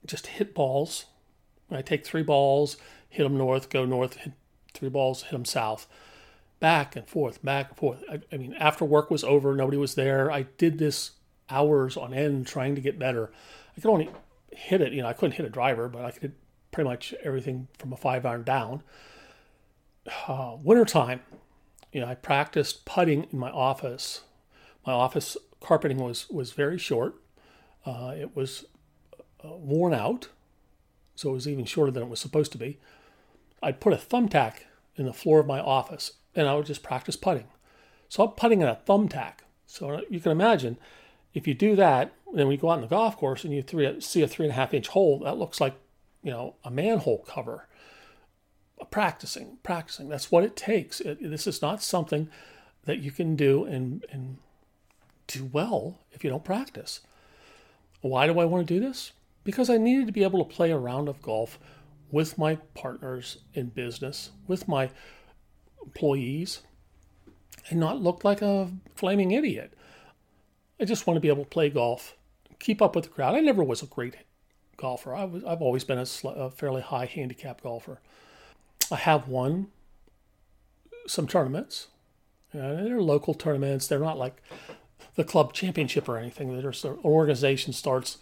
just 0.06 0.28
hit 0.28 0.54
balls. 0.54 1.06
I 1.70 1.82
take 1.82 2.06
three 2.06 2.24
balls, 2.24 2.78
hit 3.10 3.24
them 3.24 3.38
north, 3.38 3.70
go 3.70 3.86
north, 3.86 4.16
hit 4.16 4.34
three 4.74 4.90
balls, 4.90 5.24
hit 5.24 5.32
them 5.32 5.46
south, 5.46 5.88
back 6.60 6.96
and 6.96 7.08
forth, 7.08 7.44
back 7.44 7.70
and 7.70 7.78
forth. 7.78 8.04
I, 8.10 8.22
I 8.32 8.38
mean, 8.38 8.54
after 8.54 8.86
work 8.86 9.12
was 9.12 9.24
over, 9.24 9.54
nobody 9.56 9.78
was 9.78 9.96
there. 9.96 10.32
I 10.32 10.44
did 10.58 10.78
this 10.78 11.12
hours 11.50 11.98
on 11.98 12.14
end 12.14 12.48
trying 12.48 12.76
to 12.76 12.82
get 12.82 13.00
better. 13.00 13.32
I 13.76 13.82
could 13.82 13.90
only 13.90 14.10
hit 14.52 14.82
it, 14.82 14.94
you 14.94 15.02
know, 15.02 15.08
I 15.08 15.14
couldn't 15.14 15.36
hit 15.36 15.46
a 15.46 15.50
driver, 15.50 15.90
but 15.90 16.06
I 16.06 16.12
could 16.12 16.34
pretty 16.72 16.90
much 16.90 17.14
everything 17.24 17.68
from 17.78 17.94
a 17.94 17.98
five 17.98 18.26
iron 18.26 18.44
down. 18.44 18.84
Uh, 20.28 20.56
wintertime, 20.62 21.22
you 21.92 22.02
know, 22.02 22.08
I 22.08 22.16
practiced 22.16 22.86
putting 22.86 23.28
in 23.32 23.40
my 23.40 23.50
office. 23.50 24.22
My 24.86 24.94
office 24.94 25.36
carpeting 25.60 25.98
was 25.98 26.30
was 26.30 26.52
very 26.52 26.78
short. 26.78 27.16
Uh, 27.86 28.14
it 28.18 28.36
was 28.36 28.66
uh, 29.44 29.56
worn 29.56 29.94
out, 29.94 30.30
so 31.16 31.30
it 31.30 31.34
was 31.34 31.48
even 31.48 31.66
shorter 31.66 31.92
than 31.92 32.04
it 32.04 32.10
was 32.10 32.20
supposed 32.20 32.52
to 32.54 32.58
be. 32.58 32.80
I'd 33.62 33.80
put 33.80 33.94
a 33.94 33.98
thumbtack 33.98 34.60
in 34.96 35.06
the 35.06 35.14
floor 35.14 35.40
of 35.40 35.48
my 35.48 35.60
office, 35.60 36.14
and 36.36 36.48
I 36.48 36.56
would 36.56 36.66
just 36.66 36.84
practice 36.84 37.16
putting. 37.16 37.48
So 38.10 38.24
I'm 38.24 38.32
putting 38.32 38.62
in 38.62 38.68
a 38.68 38.80
thumbtack. 38.88 39.40
So 39.66 40.02
you 40.10 40.20
can 40.20 40.32
imagine 40.32 40.78
if 41.34 41.48
you 41.48 41.54
do 41.54 41.76
that, 41.76 42.14
then 42.34 42.50
you 42.50 42.58
go 42.58 42.70
out 42.70 42.78
on 42.78 42.82
the 42.82 42.88
golf 42.88 43.18
course 43.18 43.44
and 43.44 43.54
you 43.54 43.62
three, 43.62 44.00
see 44.02 44.22
a 44.22 44.28
three 44.28 44.46
and 44.46 44.52
a 44.52 44.56
half 44.56 44.74
inch 44.74 44.88
hole, 44.90 45.20
that 45.20 45.38
looks 45.38 45.62
like 45.62 45.76
you 46.24 46.32
know 46.32 46.56
a 46.64 46.72
manhole 46.72 47.20
cover 47.20 47.68
practicing, 48.92 49.58
practicing. 49.64 50.10
That's 50.10 50.32
what 50.32 50.44
it 50.44 50.56
takes. 50.56 51.00
It, 51.02 51.18
this 51.22 51.48
is 51.48 51.62
not 51.62 51.82
something 51.82 52.30
that 52.86 53.00
you 53.00 53.12
can 53.12 53.36
do 53.36 53.66
and, 53.66 54.06
and 54.12 54.38
do 55.28 55.46
well 55.46 56.00
if 56.12 56.24
you 56.24 56.30
don't 56.30 56.44
practice. 56.44 57.02
Why 58.02 58.28
do 58.28 58.40
I 58.40 58.46
want 58.46 58.68
to 58.68 58.74
do 58.74 58.80
this? 58.80 59.12
Because 59.44 59.70
I 59.70 59.78
needed 59.78 60.08
to 60.08 60.14
be 60.14 60.24
able 60.24 60.44
to 60.44 60.56
play 60.56 60.72
a 60.72 60.78
round 60.78 61.10
of 61.10 61.22
golf 61.22 61.60
with 62.12 62.38
my 62.38 62.56
partners 62.74 63.40
in 63.54 63.68
business, 63.68 64.32
with 64.48 64.68
my 64.68 64.90
employees, 65.84 66.62
and 67.70 67.80
not 67.80 68.02
look 68.02 68.24
like 68.24 68.42
a 68.42 68.72
flaming 68.96 69.32
idiot. 69.32 69.74
I 70.80 70.86
just 70.86 71.08
want 71.08 71.18
to 71.18 71.22
be 71.22 71.28
able 71.28 71.44
to 71.44 71.50
play 71.50 71.70
golf, 71.70 72.16
keep 72.60 72.82
up 72.82 72.96
with 72.96 73.06
the 73.06 73.10
crowd. 73.10 73.36
I 73.36 73.40
never 73.40 73.64
was 73.64 73.82
a 73.82 73.88
great 73.88 74.16
golfer. 74.78 75.14
I 75.14 75.26
was, 75.26 75.44
I've 75.44 75.62
always 75.62 75.84
been 75.84 75.98
a, 75.98 76.08
a 76.28 76.52
fairly 76.52 76.82
high 76.82 77.06
handicap 77.06 77.62
golfer. 77.62 78.00
I 78.92 78.96
have 78.96 79.28
won 79.28 79.68
some 81.08 81.28
tournaments. 81.28 81.88
Uh, 82.54 82.84
they're 82.84 83.02
local 83.02 83.34
tournaments. 83.34 83.88
They're 83.88 84.00
not 84.00 84.18
like 84.18 84.42
the 85.16 85.24
club 85.24 85.54
championship 85.54 86.08
or 86.08 86.18
anything. 86.18 86.60
There's 86.62 86.86
an 86.86 86.98
organization 87.04 87.74
starts. 87.74 88.20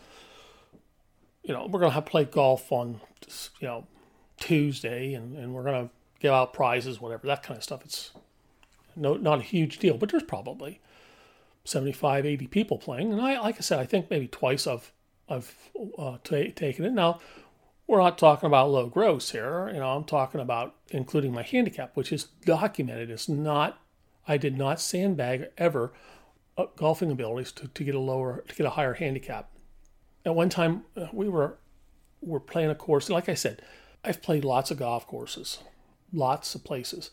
You 1.43 1.53
know, 1.53 1.67
we're 1.67 1.79
to 1.91 1.95
have 1.95 2.05
play 2.05 2.25
golf 2.25 2.71
on, 2.71 3.01
you 3.59 3.67
know, 3.67 3.85
Tuesday, 4.39 5.13
and, 5.13 5.37
and 5.37 5.53
we're 5.53 5.63
to 5.85 5.89
give 6.19 6.33
out 6.33 6.53
prizes, 6.53 6.99
whatever, 6.99 7.27
that 7.27 7.43
kind 7.43 7.57
of 7.57 7.63
stuff. 7.63 7.85
It's 7.85 8.11
no, 8.95 9.15
not 9.15 9.39
a 9.39 9.43
huge 9.43 9.77
deal, 9.79 9.97
but 9.97 10.09
there's 10.09 10.23
probably 10.23 10.79
75, 11.65 12.25
80 12.25 12.47
people 12.47 12.77
playing. 12.77 13.11
And 13.11 13.21
I, 13.21 13.39
like 13.39 13.57
I 13.57 13.61
said, 13.61 13.79
I 13.79 13.85
think 13.85 14.09
maybe 14.09 14.27
twice 14.27 14.65
I've, 14.65 14.91
I've 15.29 15.55
uh, 15.97 16.17
t- 16.23 16.51
taken 16.51 16.85
it. 16.85 16.93
Now, 16.93 17.19
we're 17.87 18.01
not 18.01 18.17
talking 18.17 18.47
about 18.47 18.69
low 18.69 18.87
gross 18.87 19.31
here. 19.31 19.69
You 19.73 19.79
know, 19.79 19.89
I'm 19.89 20.03
talking 20.03 20.41
about 20.41 20.75
including 20.89 21.31
my 21.33 21.43
handicap, 21.43 21.95
which 21.95 22.11
is 22.11 22.25
documented. 22.45 23.09
It's 23.09 23.29
not, 23.29 23.79
I 24.27 24.37
did 24.37 24.57
not 24.57 24.81
sandbag 24.81 25.49
ever 25.57 25.93
uh, 26.57 26.65
golfing 26.75 27.11
abilities 27.11 27.51
to, 27.53 27.67
to 27.67 27.83
get 27.83 27.95
a 27.95 27.99
lower, 27.99 28.43
to 28.47 28.55
get 28.55 28.65
a 28.65 28.71
higher 28.71 28.93
handicap. 28.93 29.51
At 30.25 30.35
one 30.35 30.49
time, 30.49 30.83
uh, 30.97 31.07
we 31.13 31.29
were, 31.29 31.57
were 32.21 32.39
playing 32.39 32.71
a 32.71 32.75
course. 32.75 33.09
Like 33.09 33.29
I 33.29 33.35
said, 33.35 33.61
I've 34.03 34.21
played 34.21 34.45
lots 34.45 34.71
of 34.71 34.77
golf 34.77 35.05
courses, 35.05 35.59
lots 36.11 36.55
of 36.55 36.63
places, 36.63 37.11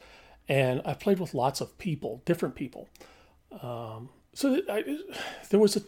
and 0.49 0.81
I've 0.85 1.01
played 1.01 1.19
with 1.19 1.35
lots 1.35 1.61
of 1.61 1.77
people, 1.79 2.23
different 2.25 2.55
people. 2.55 2.89
Um, 3.61 4.09
so 4.33 4.63
I, 4.71 4.99
there 5.51 5.61
was 5.61 5.77
a, 5.77 5.83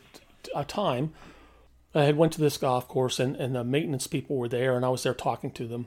a 0.54 0.64
time 0.64 1.14
I 1.94 2.04
had 2.04 2.16
went 2.16 2.32
to 2.32 2.40
this 2.40 2.56
golf 2.56 2.88
course 2.88 3.20
and, 3.20 3.36
and 3.36 3.54
the 3.54 3.62
maintenance 3.62 4.06
people 4.06 4.36
were 4.36 4.48
there 4.48 4.76
and 4.76 4.84
I 4.84 4.88
was 4.88 5.04
there 5.04 5.14
talking 5.14 5.50
to 5.52 5.66
them. 5.66 5.86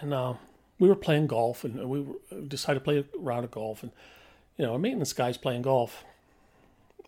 And 0.00 0.12
uh, 0.12 0.34
we 0.78 0.88
were 0.88 0.96
playing 0.96 1.28
golf 1.28 1.64
and 1.64 1.88
we 1.88 2.04
decided 2.46 2.80
to 2.80 2.84
play 2.84 2.98
a 2.98 3.04
round 3.18 3.44
of 3.44 3.50
golf. 3.50 3.82
And, 3.82 3.92
you 4.56 4.66
know, 4.66 4.74
a 4.74 4.78
maintenance 4.78 5.12
guy's 5.14 5.38
playing 5.38 5.62
golf. 5.62 6.04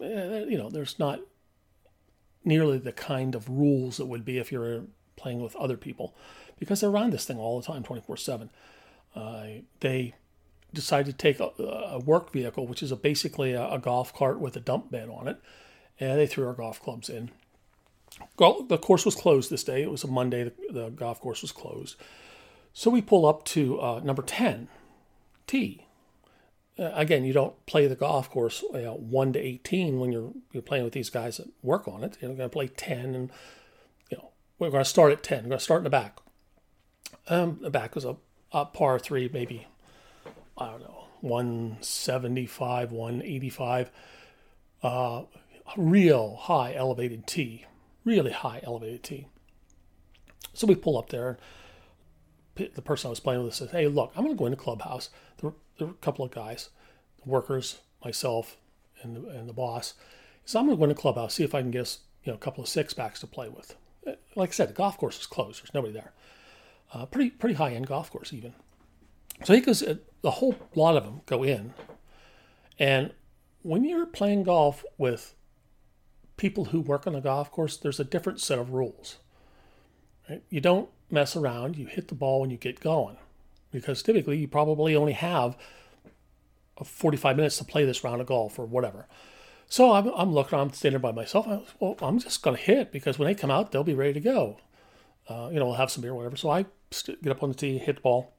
Eh, 0.00 0.44
you 0.48 0.56
know, 0.56 0.70
there's 0.70 0.98
not 0.98 1.20
nearly 2.44 2.78
the 2.78 2.92
kind 2.92 3.34
of 3.34 3.48
rules 3.48 3.98
that 3.98 4.06
would 4.06 4.24
be 4.24 4.38
if 4.38 4.50
you're 4.50 4.84
playing 5.16 5.42
with 5.42 5.54
other 5.56 5.76
people 5.76 6.14
because 6.58 6.80
they're 6.80 7.10
this 7.10 7.26
thing 7.26 7.38
all 7.38 7.60
the 7.60 7.66
time, 7.66 7.82
24 7.82 8.14
uh, 8.14 8.18
7. 8.18 8.50
They 9.80 10.14
decided 10.72 11.06
to 11.06 11.16
take 11.16 11.38
a, 11.38 11.50
a, 11.58 11.98
work 11.98 12.32
vehicle, 12.32 12.66
which 12.66 12.82
is 12.82 12.90
a, 12.90 12.96
basically 12.96 13.52
a, 13.52 13.68
a 13.72 13.78
golf 13.78 14.14
cart 14.14 14.40
with 14.40 14.56
a 14.56 14.60
dump 14.60 14.90
bed 14.90 15.08
on 15.10 15.28
it, 15.28 15.38
and 16.00 16.18
they 16.18 16.26
threw 16.26 16.46
our 16.46 16.54
golf 16.54 16.80
clubs 16.80 17.10
in 17.10 17.30
the 18.36 18.78
course 18.78 19.04
was 19.04 19.14
closed 19.14 19.50
this 19.50 19.64
day. 19.64 19.82
It 19.82 19.90
was 19.90 20.04
a 20.04 20.08
Monday. 20.08 20.44
The, 20.44 20.52
the 20.70 20.90
golf 20.90 21.20
course 21.20 21.42
was 21.42 21.52
closed. 21.52 21.96
So 22.72 22.90
we 22.90 23.02
pull 23.02 23.26
up 23.26 23.44
to 23.46 23.80
uh, 23.80 24.00
number 24.02 24.22
10, 24.22 24.68
T. 25.46 25.86
Uh, 26.78 26.90
again, 26.94 27.24
you 27.24 27.32
don't 27.32 27.66
play 27.66 27.86
the 27.86 27.94
golf 27.94 28.30
course 28.30 28.62
you 28.72 28.80
know, 28.80 28.94
1 28.94 29.34
to 29.34 29.38
18 29.38 30.00
when 30.00 30.10
you're, 30.10 30.32
you're 30.52 30.62
playing 30.62 30.84
with 30.84 30.94
these 30.94 31.10
guys 31.10 31.36
that 31.36 31.48
work 31.62 31.86
on 31.86 32.02
it. 32.02 32.16
You're 32.20 32.34
going 32.34 32.48
to 32.48 32.52
play 32.52 32.68
10, 32.68 33.14
and 33.14 33.30
you 34.10 34.16
know 34.16 34.30
we're 34.58 34.70
going 34.70 34.82
to 34.82 34.88
start 34.88 35.12
at 35.12 35.22
10. 35.22 35.44
We're 35.44 35.48
going 35.50 35.58
to 35.58 35.64
start 35.64 35.80
in 35.80 35.84
the 35.84 35.90
back. 35.90 36.18
Um, 37.28 37.58
the 37.60 37.70
back 37.70 37.94
was 37.94 38.06
a, 38.06 38.16
a 38.52 38.64
par 38.64 38.98
3, 38.98 39.30
maybe, 39.32 39.66
I 40.56 40.70
don't 40.70 40.80
know, 40.80 41.04
175, 41.20 42.90
185. 42.90 43.90
Uh, 44.82 45.22
real 45.76 46.36
high 46.36 46.74
elevated 46.74 47.26
tee 47.26 47.66
really 48.04 48.32
high 48.32 48.60
elevated 48.62 49.02
tee. 49.02 49.26
So 50.54 50.66
we 50.66 50.74
pull 50.74 50.98
up 50.98 51.10
there. 51.10 51.38
The 52.54 52.82
person 52.82 53.08
I 53.08 53.10
was 53.10 53.20
playing 53.20 53.42
with 53.42 53.54
says, 53.54 53.70
"Hey, 53.70 53.88
look, 53.88 54.12
I'm 54.14 54.24
going 54.24 54.36
to 54.36 54.38
go 54.38 54.46
into 54.46 54.58
clubhouse. 54.58 55.08
There 55.40 55.52
there 55.78 55.86
were 55.86 55.94
a 55.94 55.96
couple 56.04 56.24
of 56.24 56.30
guys, 56.30 56.68
the 57.22 57.30
workers, 57.30 57.80
myself, 58.04 58.56
and 59.02 59.16
the, 59.16 59.28
and 59.30 59.48
the 59.48 59.52
boss. 59.52 59.94
So 60.44 60.58
I'm 60.58 60.66
going 60.66 60.76
to 60.76 60.78
go 60.78 60.84
into 60.84 61.00
clubhouse, 61.00 61.34
see 61.34 61.44
if 61.44 61.54
I 61.54 61.62
can 61.62 61.70
get 61.70 61.96
you 62.24 62.32
know, 62.32 62.36
a 62.36 62.38
couple 62.38 62.62
of 62.62 62.68
six 62.68 62.94
packs 62.94 63.20
to 63.20 63.26
play 63.26 63.48
with. 63.48 63.76
Uh, 64.06 64.12
like 64.36 64.50
I 64.50 64.52
said, 64.52 64.68
the 64.68 64.74
golf 64.74 64.98
course 64.98 65.18
is 65.18 65.26
closed. 65.26 65.62
There's 65.62 65.74
nobody 65.74 65.92
there. 65.92 66.12
Uh, 66.92 67.06
pretty 67.06 67.30
pretty 67.30 67.54
high 67.54 67.72
end 67.72 67.86
golf 67.86 68.10
course 68.10 68.32
even. 68.32 68.54
So 69.44 69.54
he 69.54 69.60
goes. 69.60 69.82
The 70.20 70.30
whole 70.30 70.54
lot 70.76 70.96
of 70.96 71.04
them 71.04 71.22
go 71.26 71.42
in, 71.42 71.74
and 72.78 73.12
when 73.62 73.84
you're 73.84 74.06
playing 74.06 74.44
golf 74.44 74.84
with 74.98 75.34
people 76.42 76.64
who 76.66 76.80
work 76.80 77.06
on 77.06 77.12
the 77.12 77.20
golf 77.20 77.52
course, 77.52 77.76
there's 77.76 78.00
a 78.00 78.04
different 78.04 78.40
set 78.40 78.58
of 78.58 78.72
rules. 78.72 79.18
Right? 80.28 80.42
You 80.50 80.60
don't 80.60 80.88
mess 81.08 81.36
around, 81.36 81.76
you 81.76 81.86
hit 81.86 82.08
the 82.08 82.16
ball 82.16 82.42
and 82.42 82.50
you 82.50 82.58
get 82.58 82.80
going. 82.80 83.16
Because 83.70 84.02
typically 84.02 84.38
you 84.38 84.48
probably 84.48 84.96
only 84.96 85.12
have 85.12 85.56
45 86.84 87.36
minutes 87.36 87.58
to 87.58 87.64
play 87.64 87.84
this 87.84 88.02
round 88.02 88.20
of 88.20 88.26
golf 88.26 88.58
or 88.58 88.66
whatever. 88.66 89.06
So 89.68 89.92
I'm, 89.92 90.08
I'm 90.08 90.34
looking, 90.34 90.58
I'm 90.58 90.72
standing 90.72 91.00
by 91.00 91.12
myself. 91.12 91.46
I, 91.46 91.60
well, 91.78 91.96
I'm 92.02 92.18
just 92.18 92.42
going 92.42 92.56
to 92.56 92.62
hit 92.62 92.90
because 92.90 93.20
when 93.20 93.28
they 93.28 93.36
come 93.36 93.52
out, 93.52 93.70
they'll 93.70 93.84
be 93.84 93.94
ready 93.94 94.14
to 94.14 94.20
go. 94.20 94.58
Uh, 95.28 95.48
you 95.52 95.60
know, 95.60 95.66
we'll 95.66 95.76
have 95.76 95.92
some 95.92 96.02
beer 96.02 96.10
or 96.10 96.16
whatever. 96.16 96.36
So 96.36 96.50
I 96.50 96.66
get 97.22 97.30
up 97.30 97.44
on 97.44 97.50
the 97.50 97.54
tee, 97.54 97.78
hit 97.78 97.96
the 97.96 98.02
ball. 98.02 98.34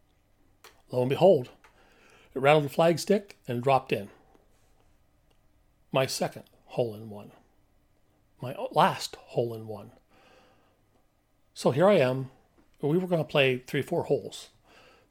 Lo 0.91 0.99
and 0.99 1.09
behold, 1.09 1.51
it 2.35 2.39
rattled 2.39 2.65
the 2.65 2.69
flag 2.69 2.99
stick 2.99 3.37
and 3.47 3.63
dropped 3.63 3.93
in. 3.93 4.09
My 5.93 6.05
second 6.05 6.43
hole 6.65 6.93
in 6.95 7.09
one 7.09 7.31
my 8.41 8.55
last 8.71 9.15
hole 9.15 9.53
in 9.53 9.67
one. 9.67 9.91
So 11.53 11.71
here 11.71 11.87
I 11.87 11.95
am. 11.95 12.29
We 12.81 12.97
were 12.97 13.07
going 13.07 13.23
to 13.23 13.29
play 13.29 13.63
three, 13.65 13.81
four 13.81 14.03
holes. 14.03 14.49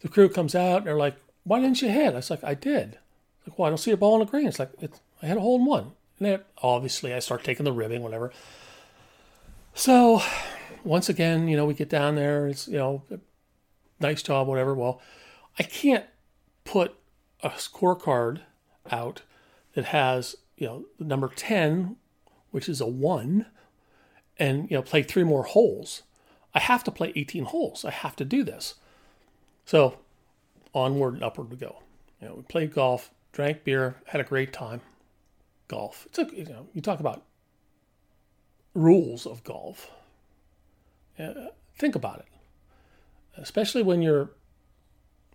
The 0.00 0.08
crew 0.08 0.28
comes 0.28 0.54
out 0.54 0.78
and 0.78 0.86
they're 0.86 0.96
like, 0.96 1.16
"Why 1.44 1.60
didn't 1.60 1.80
you 1.80 1.88
hit?" 1.88 2.12
I 2.12 2.16
was 2.16 2.30
like, 2.30 2.44
"I 2.44 2.54
did." 2.54 2.98
Like, 3.46 3.58
well, 3.58 3.66
I 3.66 3.70
don't 3.70 3.78
see 3.78 3.90
a 3.90 3.96
ball 3.96 4.14
on 4.14 4.20
the 4.20 4.26
green. 4.26 4.46
It's 4.46 4.58
like 4.58 4.72
it's, 4.80 5.00
I 5.22 5.26
had 5.26 5.36
a 5.36 5.40
hole 5.40 5.58
in 5.58 5.64
one. 5.64 5.92
And 6.18 6.28
then 6.28 6.40
obviously 6.58 7.14
I 7.14 7.18
start 7.20 7.44
taking 7.44 7.64
the 7.64 7.72
ribbing, 7.72 8.02
whatever. 8.02 8.32
So 9.74 10.22
once 10.84 11.08
again, 11.08 11.48
you 11.48 11.56
know, 11.56 11.64
we 11.64 11.74
get 11.74 11.88
down 11.88 12.16
there. 12.16 12.46
It's 12.46 12.68
you 12.68 12.78
know, 12.78 13.02
nice 14.00 14.22
job, 14.22 14.48
whatever. 14.48 14.74
Well, 14.74 15.00
I 15.58 15.62
can't 15.62 16.04
put 16.64 16.94
a 17.42 17.50
scorecard 17.50 18.40
out 18.90 19.22
that 19.74 19.86
has 19.86 20.36
you 20.56 20.66
know 20.66 20.84
the 20.98 21.04
number 21.04 21.28
ten 21.28 21.96
which 22.52 22.68
is 22.68 22.80
a 22.80 22.86
one, 22.86 23.46
and 24.38 24.70
you 24.70 24.76
know 24.76 24.82
play 24.82 25.02
three 25.02 25.24
more 25.24 25.42
holes. 25.42 26.02
I 26.54 26.60
have 26.60 26.84
to 26.84 26.90
play 26.90 27.12
18 27.16 27.46
holes. 27.46 27.84
I 27.84 27.90
have 27.90 28.14
to 28.16 28.24
do 28.24 28.44
this. 28.44 28.74
So 29.64 29.98
onward 30.74 31.14
and 31.14 31.22
upward 31.22 31.50
we 31.50 31.56
go. 31.56 31.76
You 32.20 32.28
know, 32.28 32.34
we 32.36 32.42
played 32.42 32.74
golf, 32.74 33.10
drank 33.32 33.64
beer, 33.64 33.96
had 34.06 34.20
a 34.20 34.24
great 34.24 34.52
time. 34.52 34.80
Golf. 35.68 36.06
It's 36.06 36.18
a, 36.18 36.28
you 36.32 36.44
know, 36.44 36.68
you 36.74 36.82
talk 36.82 37.00
about 37.00 37.22
rules 38.74 39.26
of 39.26 39.42
golf. 39.44 39.90
Uh, 41.18 41.48
think 41.78 41.94
about 41.94 42.20
it, 42.20 42.26
especially 43.36 43.82
when 43.82 44.02
you're, 44.02 44.30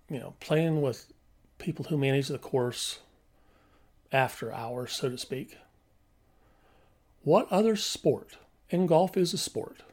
you 0.09 0.19
know, 0.19 0.33
playing 0.39 0.81
with 0.81 1.11
people 1.57 1.85
who 1.85 1.97
manage 1.97 2.27
the 2.27 2.37
course 2.37 2.99
after 4.11 4.53
hours, 4.53 4.93
so 4.93 5.09
to 5.09 5.17
speak. 5.17 5.57
What 7.27 7.51
other 7.51 7.75
sport, 7.75 8.37
and 8.71 8.87
golf 8.87 9.17
is 9.17 9.33
a 9.33 9.37
sport, 9.37 9.83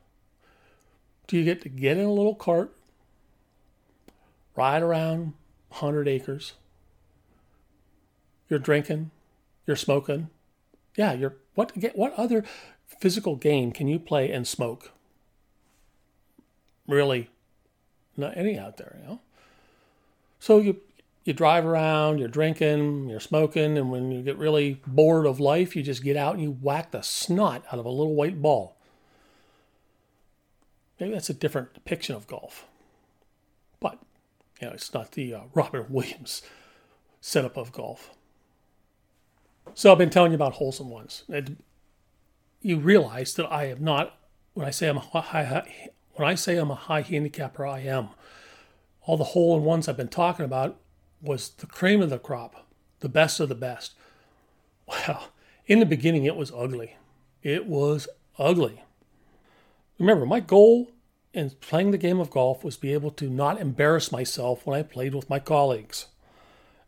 do 1.27 1.37
you 1.37 1.43
get 1.43 1.63
to 1.63 1.69
get 1.69 1.97
in 1.97 2.05
a 2.05 2.13
little 2.13 2.37
cart, 2.37 2.73
ride 4.55 4.85
around 4.85 5.33
100 5.71 6.07
acres? 6.07 6.53
You're 8.49 8.61
drinking, 8.61 9.11
you're 9.67 9.75
smoking. 9.75 10.31
Yeah, 10.95 11.13
you're 11.13 11.35
what 11.57 11.73
what 11.97 12.13
other 12.13 12.45
physical 13.01 13.35
game 13.35 13.73
can 13.73 13.89
you 13.89 13.99
play 13.99 14.31
and 14.31 14.47
smoke? 14.47 14.93
Really, 16.87 17.31
not 18.17 18.37
any 18.37 18.57
out 18.57 18.77
there, 18.77 18.99
you 19.01 19.09
know. 19.09 19.21
So 20.39 20.61
you 20.61 20.77
you 21.25 21.33
drive 21.33 21.65
around, 21.65 22.19
you're 22.19 22.29
drinking, 22.29 23.09
you're 23.09 23.19
smoking, 23.19 23.79
and 23.79 23.91
when 23.91 24.13
you 24.13 24.23
get 24.23 24.37
really 24.37 24.81
bored 24.87 25.27
of 25.27 25.41
life, 25.41 25.75
you 25.75 25.83
just 25.83 26.05
get 26.05 26.17
out 26.17 26.35
and 26.35 26.43
you 26.43 26.51
whack 26.61 26.91
the 26.91 27.03
snot 27.03 27.65
out 27.73 27.79
of 27.79 27.87
a 27.87 27.91
little 27.91 28.15
white 28.15 28.43
ball. 28.43 28.77
Maybe 31.01 31.15
that's 31.15 31.31
a 31.31 31.35
different 31.35 31.73
depiction 31.73 32.15
of 32.15 32.27
golf. 32.27 32.67
But, 33.81 33.99
you 34.61 34.69
know, 34.69 34.75
it's 34.75 34.93
not 34.93 35.13
the 35.13 35.35
uh, 35.35 35.41
Robert 35.55 35.91
Williams 35.91 36.43
setup 37.21 37.57
of 37.57 37.73
golf. 37.73 38.11
So 39.73 39.91
I've 39.91 39.99
been 39.99 40.11
telling 40.11 40.33
you 40.33 40.37
about 40.37 40.55
holes 40.55 40.79
in 40.79 40.89
ones. 40.89 41.25
And 41.33 41.57
you 42.61 42.79
realize 42.79 43.35
that 43.35 43.51
I 43.51 43.65
am 43.65 43.83
not, 43.83 44.19
when 44.53 44.67
I 44.67 44.71
say 44.71 44.89
I'm 44.89 44.99
a 44.99 45.01
high, 45.01 45.45
high 45.45 45.91
when 46.13 46.29
I 46.29 46.35
say 46.35 46.59
I'm 46.59 46.71
a 46.71 46.77
high 46.77 47.01
handicapper, 47.01 47.67
I 47.67 47.81
am. 47.81 48.11
All 49.07 49.17
the 49.17 49.25
hole 49.25 49.57
in 49.57 49.65
ones 49.65 49.89
I've 49.89 49.97
been 49.97 50.09
talking 50.09 50.45
about 50.45 50.79
was 51.25 51.51
the 51.51 51.67
cream 51.67 52.03
of 52.03 52.11
the 52.11 52.19
crop, 52.19 52.67
the 53.01 53.09
best 53.09 53.41
of 53.41 53.49
the 53.49 53.55
best. 53.55 53.95
Well, 54.87 55.31
in 55.67 55.81
the 55.81 55.87
beginning, 55.87 56.25
it 56.25 56.37
was 56.37 56.53
ugly. 56.55 56.97
It 57.43 57.67
was 57.67 58.07
ugly. 58.39 58.85
Remember, 59.99 60.27
my 60.27 60.41
goal 60.41 60.91
in 61.33 61.51
playing 61.51 61.91
the 61.91 61.99
game 61.99 62.21
of 62.21 62.31
golf 62.31 62.63
was 62.63 62.77
be 62.77 62.93
able 62.93 63.11
to 63.13 63.29
not 63.29 63.61
embarrass 63.61 64.13
myself 64.13 64.67
when 64.67 64.79
I 64.79 64.83
played 64.83 65.15
with 65.15 65.31
my 65.31 65.39
colleagues 65.39 66.07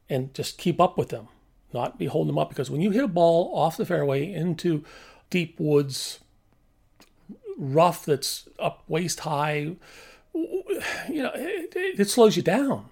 and 0.09 0.33
just 0.35 0.59
keep 0.59 0.81
up 0.81 0.97
with 0.97 1.09
them, 1.09 1.29
not 1.73 1.99
be 1.99 2.07
holding 2.07 2.29
them 2.29 2.39
up. 2.39 2.49
Because 2.49 2.71
when 2.71 2.81
you 2.81 2.91
hit 2.91 3.05
a 3.05 3.09
ball 3.09 3.51
off 3.55 3.77
the 3.77 3.87
fairway 3.87 4.33
into 4.33 4.85
deep 5.31 5.59
woods, 5.59 6.21
rough 7.59 8.05
that's 8.05 8.49
up 8.59 8.85
waist 8.87 9.21
high, 9.21 9.77
you 10.35 11.23
know, 11.23 11.33
it, 11.35 11.73
it 11.75 12.11
slows 12.11 12.37
you 12.37 12.43
down. 12.43 12.91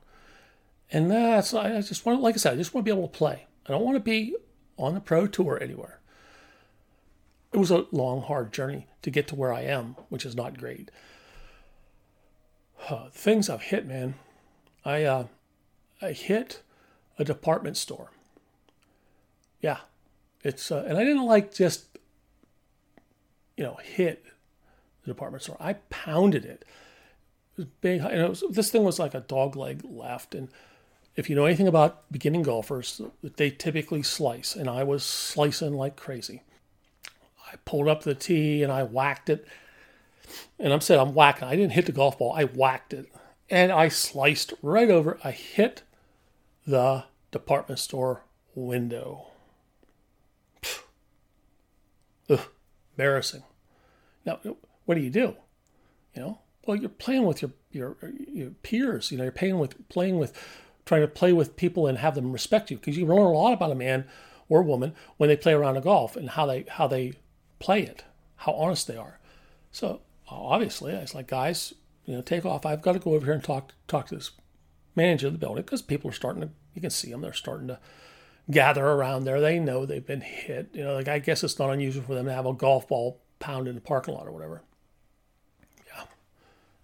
And 0.94 1.10
that's, 1.10 1.52
I 1.52 1.80
just 1.80 2.06
want, 2.06 2.22
like 2.22 2.36
I 2.36 2.38
said, 2.38 2.52
I 2.52 2.56
just 2.56 2.72
want 2.72 2.86
to 2.86 2.94
be 2.94 2.96
able 2.96 3.08
to 3.08 3.18
play. 3.18 3.46
I 3.66 3.72
don't 3.72 3.82
want 3.84 3.96
to 3.96 4.00
be 4.00 4.36
on 4.78 4.94
the 4.94 5.00
pro 5.00 5.26
tour 5.26 5.58
anywhere. 5.60 5.98
It 7.52 7.56
was 7.58 7.72
a 7.72 7.86
long, 7.90 8.22
hard 8.22 8.52
journey 8.52 8.86
to 9.02 9.10
get 9.10 9.26
to 9.28 9.34
where 9.34 9.52
I 9.52 9.62
am, 9.62 9.96
which 10.08 10.24
is 10.24 10.36
not 10.36 10.56
great. 10.56 10.92
Uh, 12.88 13.08
things 13.10 13.50
I've 13.50 13.62
hit, 13.62 13.86
man. 13.86 14.14
I 14.84 15.02
uh, 15.02 15.26
I 16.00 16.12
hit 16.12 16.62
a 17.18 17.24
department 17.24 17.76
store. 17.76 18.10
Yeah, 19.60 19.78
it's 20.42 20.70
uh, 20.70 20.84
and 20.86 20.96
I 20.98 21.04
didn't 21.04 21.24
like 21.24 21.52
just 21.52 21.86
you 23.56 23.64
know 23.64 23.78
hit 23.82 24.24
the 25.02 25.08
department 25.08 25.42
store. 25.42 25.56
I 25.58 25.74
pounded 25.90 26.44
it. 26.44 26.64
It 27.56 27.58
was 27.58 27.66
big. 27.80 28.00
It 28.02 28.28
was, 28.28 28.44
this 28.50 28.70
thing 28.70 28.84
was 28.84 28.98
like 28.98 29.14
a 29.14 29.20
dog 29.20 29.56
leg 29.56 29.82
left, 29.84 30.34
and 30.34 30.48
if 31.16 31.30
you 31.30 31.37
know 31.37 31.44
anything 31.44 31.68
about 31.68 32.11
beginning 32.11 32.42
golfers, 32.42 33.00
they 33.23 33.50
typically 33.50 34.02
slice, 34.02 34.54
and 34.54 34.68
I 34.68 34.83
was 34.85 35.04
slicing 35.04 35.75
like 35.75 35.97
crazy. 35.97 36.42
I 37.54 37.56
pulled 37.64 37.88
up 37.88 38.02
the 38.02 38.14
tee 38.16 38.64
and 38.64 38.73
I 38.73 38.83
whacked 38.83 39.30
it. 39.30 39.47
And 40.59 40.73
I'm 40.73 40.80
saying 40.80 41.00
I'm 41.00 41.14
whacking. 41.14 41.47
I 41.47 41.54
didn't 41.54 41.73
hit 41.73 41.87
the 41.87 41.92
golf 41.92 42.18
ball. 42.18 42.33
I 42.33 42.44
whacked 42.44 42.92
it. 42.92 43.12
And 43.49 43.71
I 43.71 43.88
sliced 43.88 44.54
right 44.61 44.90
over. 44.90 45.18
I 45.23 45.30
hit 45.30 45.83
the 46.66 47.04
department 47.30 47.78
store 47.78 48.23
window. 48.56 49.26
Ugh, 52.28 52.40
embarrassing. 52.97 53.44
Now, 54.25 54.40
what 54.87 54.97
do 54.97 55.00
you 55.00 55.11
do? 55.11 55.37
You 56.14 56.23
know, 56.23 56.38
well, 56.66 56.76
you're 56.76 56.88
playing 56.88 57.25
with 57.25 57.42
your 57.42 57.52
your 57.71 57.97
your 58.33 58.50
peers. 58.50 59.12
You 59.12 59.18
know, 59.18 59.25
you're 59.25 59.33
playing 59.33 59.59
with 59.59 59.88
playing 59.88 60.18
with 60.18 60.33
trying 60.84 61.00
to 61.00 61.08
play 61.08 61.32
with 61.32 61.56
people 61.56 61.86
and 61.86 61.98
have 61.98 62.14
them 62.14 62.32
respect 62.32 62.70
you 62.70 62.76
because 62.76 62.96
you 62.96 63.06
learn 63.06 63.18
a 63.18 63.32
lot 63.32 63.52
about 63.52 63.70
a 63.70 63.74
man 63.74 64.04
or 64.48 64.62
woman 64.62 64.94
when 65.16 65.28
they 65.28 65.36
play 65.36 65.52
around 65.52 65.76
a 65.76 65.80
golf 65.80 66.16
and 66.16 66.30
how 66.30 66.46
they 66.46 66.64
how 66.68 66.86
they 66.86 67.14
play 67.58 67.82
it, 67.82 68.04
how 68.36 68.52
honest 68.52 68.86
they 68.86 68.96
are. 68.96 69.18
So 69.70 70.00
obviously, 70.28 70.94
I 70.94 71.00
was 71.00 71.14
like, 71.14 71.26
guys, 71.26 71.74
you 72.04 72.14
know, 72.14 72.22
take 72.22 72.44
off. 72.44 72.66
I've 72.66 72.82
got 72.82 72.92
to 72.92 72.98
go 72.98 73.14
over 73.14 73.24
here 73.24 73.34
and 73.34 73.44
talk 73.44 73.72
talk 73.88 74.06
to 74.08 74.14
this 74.14 74.32
manager 74.94 75.28
of 75.28 75.32
the 75.32 75.38
building 75.38 75.62
because 75.62 75.82
people 75.82 76.10
are 76.10 76.14
starting 76.14 76.42
to. 76.42 76.50
You 76.74 76.80
can 76.80 76.90
see 76.90 77.10
them; 77.10 77.20
they're 77.20 77.32
starting 77.32 77.68
to 77.68 77.78
gather 78.50 78.84
around 78.84 79.24
there. 79.24 79.40
They 79.40 79.58
know 79.58 79.86
they've 79.86 80.04
been 80.04 80.20
hit. 80.20 80.70
You 80.72 80.84
know, 80.84 80.94
like 80.94 81.08
I 81.08 81.18
guess 81.18 81.42
it's 81.42 81.58
not 81.58 81.70
unusual 81.70 82.04
for 82.04 82.14
them 82.14 82.26
to 82.26 82.32
have 82.32 82.46
a 82.46 82.52
golf 82.52 82.88
ball 82.88 83.20
pound 83.38 83.68
in 83.68 83.74
the 83.74 83.80
parking 83.80 84.14
lot 84.14 84.26
or 84.26 84.32
whatever. 84.32 84.62
Yeah, 85.86 86.04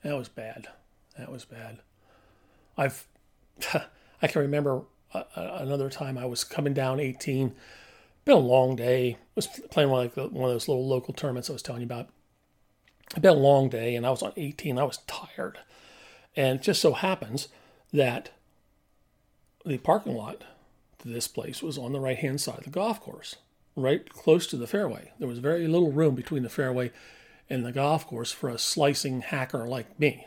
that 0.02 0.16
was 0.16 0.28
bad. 0.28 0.69
That 1.19 1.30
was 1.30 1.45
bad. 1.45 1.80
I've 2.76 3.07
I 4.23 4.26
can 4.26 4.43
remember 4.43 4.83
uh, 5.12 5.25
another 5.35 5.90
time 5.90 6.19
I 6.19 6.26
was 6.26 6.45
coming 6.45 6.75
down 6.75 7.00
18 7.00 7.55
been 8.25 8.37
a 8.37 8.38
long 8.38 8.76
day. 8.76 9.12
I 9.12 9.17
was 9.35 9.47
playing 9.71 9.90
one, 9.90 10.05
like 10.05 10.17
one 10.17 10.50
of 10.50 10.55
those 10.55 10.69
little 10.69 10.87
local 10.87 11.14
tournaments 11.14 11.50
I 11.50 11.52
was 11.52 11.62
telling 11.62 11.83
you 11.83 11.87
about. 11.87 12.09
It's 13.11 13.19
been 13.19 13.33
a 13.33 13.35
long 13.35 13.69
day, 13.69 13.97
and 13.97 14.07
I 14.07 14.11
was 14.11 14.23
on 14.23 14.33
18. 14.37 14.79
I 14.79 14.85
was 14.85 14.99
tired, 15.07 15.59
and 16.37 16.61
it 16.61 16.62
just 16.62 16.81
so 16.81 16.93
happens 16.93 17.49
that 17.93 18.31
the 19.67 19.79
parking 19.79 20.14
lot 20.14 20.45
to 21.00 21.09
this 21.09 21.26
place 21.26 21.62
was 21.62 21.76
on 21.76 21.93
the 21.93 22.00
right 22.00 22.19
hand 22.19 22.40
side 22.40 22.59
of 22.59 22.64
the 22.64 22.71
golf 22.71 23.00
course, 23.00 23.37
right 23.75 24.09
close 24.09 24.47
to 24.49 24.57
the 24.57 24.67
fairway. 24.67 25.12
There 25.19 25.29
was 25.29 25.38
very 25.38 25.67
little 25.67 25.90
room 25.90 26.14
between 26.14 26.43
the 26.43 26.49
fairway 26.49 26.93
and 27.49 27.64
the 27.64 27.73
golf 27.73 28.07
course 28.07 28.31
for 28.31 28.49
a 28.49 28.59
slicing 28.59 29.23
hacker 29.23 29.67
like 29.67 29.99
me. 29.99 30.26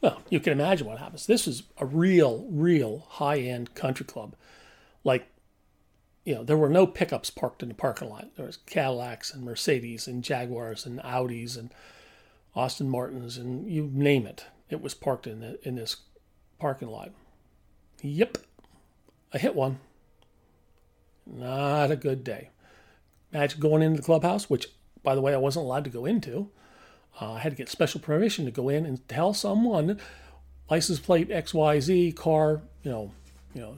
Well, 0.00 0.22
you 0.30 0.40
can 0.40 0.52
imagine 0.52 0.86
what 0.86 0.98
happens. 0.98 1.26
This 1.26 1.46
is 1.46 1.64
a 1.78 1.84
real, 1.84 2.46
real 2.50 3.06
high 3.08 3.38
end 3.38 3.74
country 3.74 4.06
club, 4.06 4.34
like 5.04 5.26
you 6.24 6.34
know, 6.34 6.44
there 6.44 6.56
were 6.56 6.68
no 6.68 6.86
pickups 6.86 7.30
parked 7.30 7.62
in 7.62 7.68
the 7.68 7.74
parking 7.74 8.08
lot. 8.08 8.36
There 8.36 8.46
was 8.46 8.58
Cadillacs 8.58 9.32
and 9.32 9.42
Mercedes 9.42 10.06
and 10.06 10.22
Jaguars 10.22 10.84
and 10.84 11.00
Audis 11.00 11.58
and 11.58 11.70
Aston 12.54 12.90
Martins 12.90 13.38
and 13.38 13.68
you 13.68 13.90
name 13.92 14.26
it. 14.26 14.44
It 14.68 14.82
was 14.82 14.94
parked 14.94 15.26
in 15.26 15.40
the, 15.40 15.58
in 15.66 15.76
this 15.76 15.96
parking 16.58 16.88
lot. 16.88 17.10
Yep, 18.02 18.38
I 19.32 19.38
hit 19.38 19.54
one. 19.54 19.80
Not 21.26 21.90
a 21.90 21.96
good 21.96 22.22
day. 22.22 22.50
Imagine 23.32 23.60
going 23.60 23.82
into 23.82 23.98
the 23.98 24.06
clubhouse, 24.06 24.50
which, 24.50 24.66
by 25.02 25.14
the 25.14 25.20
way, 25.20 25.32
I 25.32 25.38
wasn't 25.38 25.64
allowed 25.64 25.84
to 25.84 25.90
go 25.90 26.04
into. 26.04 26.50
Uh, 27.18 27.32
I 27.32 27.38
had 27.38 27.52
to 27.52 27.56
get 27.56 27.68
special 27.68 28.00
permission 28.00 28.44
to 28.44 28.50
go 28.50 28.68
in 28.68 28.84
and 28.84 29.06
tell 29.08 29.32
someone 29.32 29.98
license 30.70 31.00
plate 31.00 31.28
XYZ 31.30 32.14
car, 32.14 32.62
you 32.82 32.90
know, 32.90 33.12
you 33.54 33.60
know, 33.60 33.76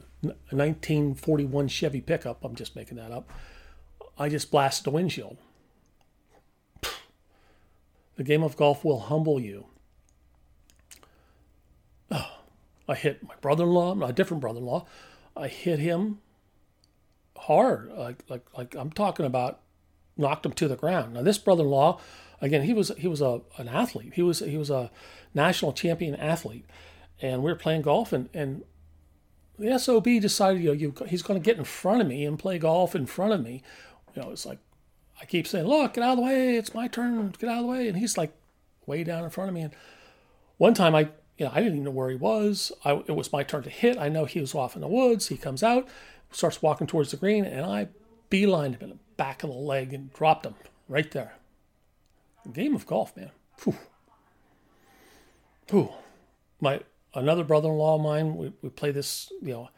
1941 0.50 1.68
Chevy 1.68 2.00
pickup. 2.00 2.44
I'm 2.44 2.54
just 2.54 2.76
making 2.76 2.96
that 2.98 3.10
up. 3.10 3.30
I 4.18 4.28
just 4.28 4.50
blasted 4.50 4.84
the 4.84 4.90
windshield. 4.90 5.36
The 8.16 8.24
game 8.24 8.42
of 8.42 8.56
golf 8.56 8.84
will 8.84 9.00
humble 9.00 9.40
you. 9.40 9.66
Oh, 12.10 12.38
I 12.88 12.94
hit 12.94 13.22
my 13.22 13.34
brother-in-law, 13.40 14.02
a 14.02 14.12
different 14.12 14.40
brother-in-law. 14.40 14.86
I 15.36 15.48
hit 15.48 15.78
him 15.78 16.20
hard, 17.36 17.90
like 17.96 18.22
like 18.28 18.46
like 18.56 18.74
I'm 18.74 18.90
talking 18.90 19.24
about, 19.24 19.60
knocked 20.16 20.46
him 20.46 20.53
to 20.53 20.68
the 20.68 20.77
ground. 20.77 21.14
Now 21.14 21.22
this 21.22 21.38
brother-in-law, 21.38 22.01
again, 22.40 22.62
he 22.62 22.75
was 22.75 22.92
he 22.98 23.09
was 23.09 23.20
a 23.20 23.42
an 23.59 23.68
athlete. 23.68 24.14
He 24.14 24.22
was 24.22 24.40
he 24.40 24.57
was 24.57 24.70
a 24.70 24.90
national 25.35 25.72
champion 25.72 26.14
athlete, 26.16 26.66
and 27.20 27.42
we 27.42 27.51
were 27.51 27.59
playing 27.59 27.83
golf, 27.83 28.12
and 28.12 28.29
and 28.35 28.62
the 29.59 29.79
SOB 29.79 30.05
decided, 30.20 30.62
you 30.62 30.68
know, 30.68 30.72
you, 30.72 30.94
he's 31.09 31.22
going 31.22 31.40
to 31.40 31.44
get 31.44 31.59
in 31.59 31.64
front 31.64 32.01
of 32.01 32.07
me 32.07 32.25
and 32.25 32.38
play 32.38 32.59
golf 32.59 32.94
in 32.94 33.07
front 33.07 33.33
of 33.33 33.42
me. 33.42 33.62
You 34.14 34.22
know, 34.22 34.31
it's 34.31 34.46
like, 34.46 34.59
I 35.20 35.25
keep 35.25 35.46
saying, 35.46 35.66
look, 35.66 35.94
get 35.94 36.05
out 36.05 36.12
of 36.12 36.16
the 36.18 36.25
way. 36.25 36.57
It's 36.57 36.75
my 36.75 36.88
turn. 36.88 37.33
Get 37.38 37.48
out 37.48 37.59
of 37.59 37.64
the 37.64 37.70
way. 37.70 37.88
And 37.88 37.96
he's 37.96 38.18
like 38.18 38.33
way 38.87 39.05
down 39.05 39.25
in 39.25 39.31
front 39.31 39.48
of 39.48 39.55
me. 39.55 39.62
And 39.62 39.75
one 40.57 40.75
time 40.75 40.94
I, 40.94 41.11
you 41.38 41.46
know, 41.46 41.53
I 41.53 41.57
didn't 41.57 41.75
even 41.75 41.85
know 41.85 41.90
where 41.90 42.11
he 42.11 42.16
was. 42.16 42.72
I, 42.85 42.94
it 43.07 43.14
was 43.14 43.33
my 43.33 43.42
turn 43.42 43.62
to 43.62 43.70
hit. 43.70 43.98
I 43.98 44.09
know 44.09 44.25
he 44.25 44.40
was 44.40 44.55
off 44.55 44.75
in 44.75 44.81
the 44.81 44.88
woods. 44.88 45.29
He 45.29 45.37
comes 45.37 45.62
out, 45.62 45.87
starts 46.31 46.61
walking 46.61 46.87
towards 46.87 47.11
the 47.11 47.16
green, 47.16 47.44
and 47.44 47.64
I 47.64 47.88
beelined 48.32 48.78
him 48.78 48.82
in 48.82 48.88
the 48.90 48.98
back 49.16 49.42
of 49.42 49.50
the 49.50 49.56
leg 49.56 49.92
and 49.92 50.12
dropped 50.12 50.46
him 50.46 50.54
right 50.88 51.10
there. 51.10 51.34
Game 52.52 52.74
of 52.74 52.86
golf, 52.86 53.16
man. 53.16 53.30
Whew. 53.62 53.76
Whew. 55.70 55.90
My 56.60 56.80
another 57.14 57.44
brother-in-law 57.44 57.96
of 57.96 58.00
mine, 58.00 58.36
we, 58.36 58.52
we 58.62 58.70
play 58.70 58.90
this, 58.90 59.30
you 59.42 59.52
know, 59.52 59.68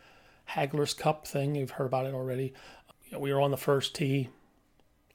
Haggler's 0.46 0.94
Cup 0.94 1.26
thing. 1.26 1.54
You've 1.54 1.72
heard 1.72 1.86
about 1.86 2.06
it 2.06 2.14
already. 2.14 2.54
You 3.06 3.12
know, 3.12 3.18
we 3.18 3.32
were 3.32 3.40
on 3.40 3.50
the 3.50 3.56
first 3.56 3.94
tee. 3.94 4.28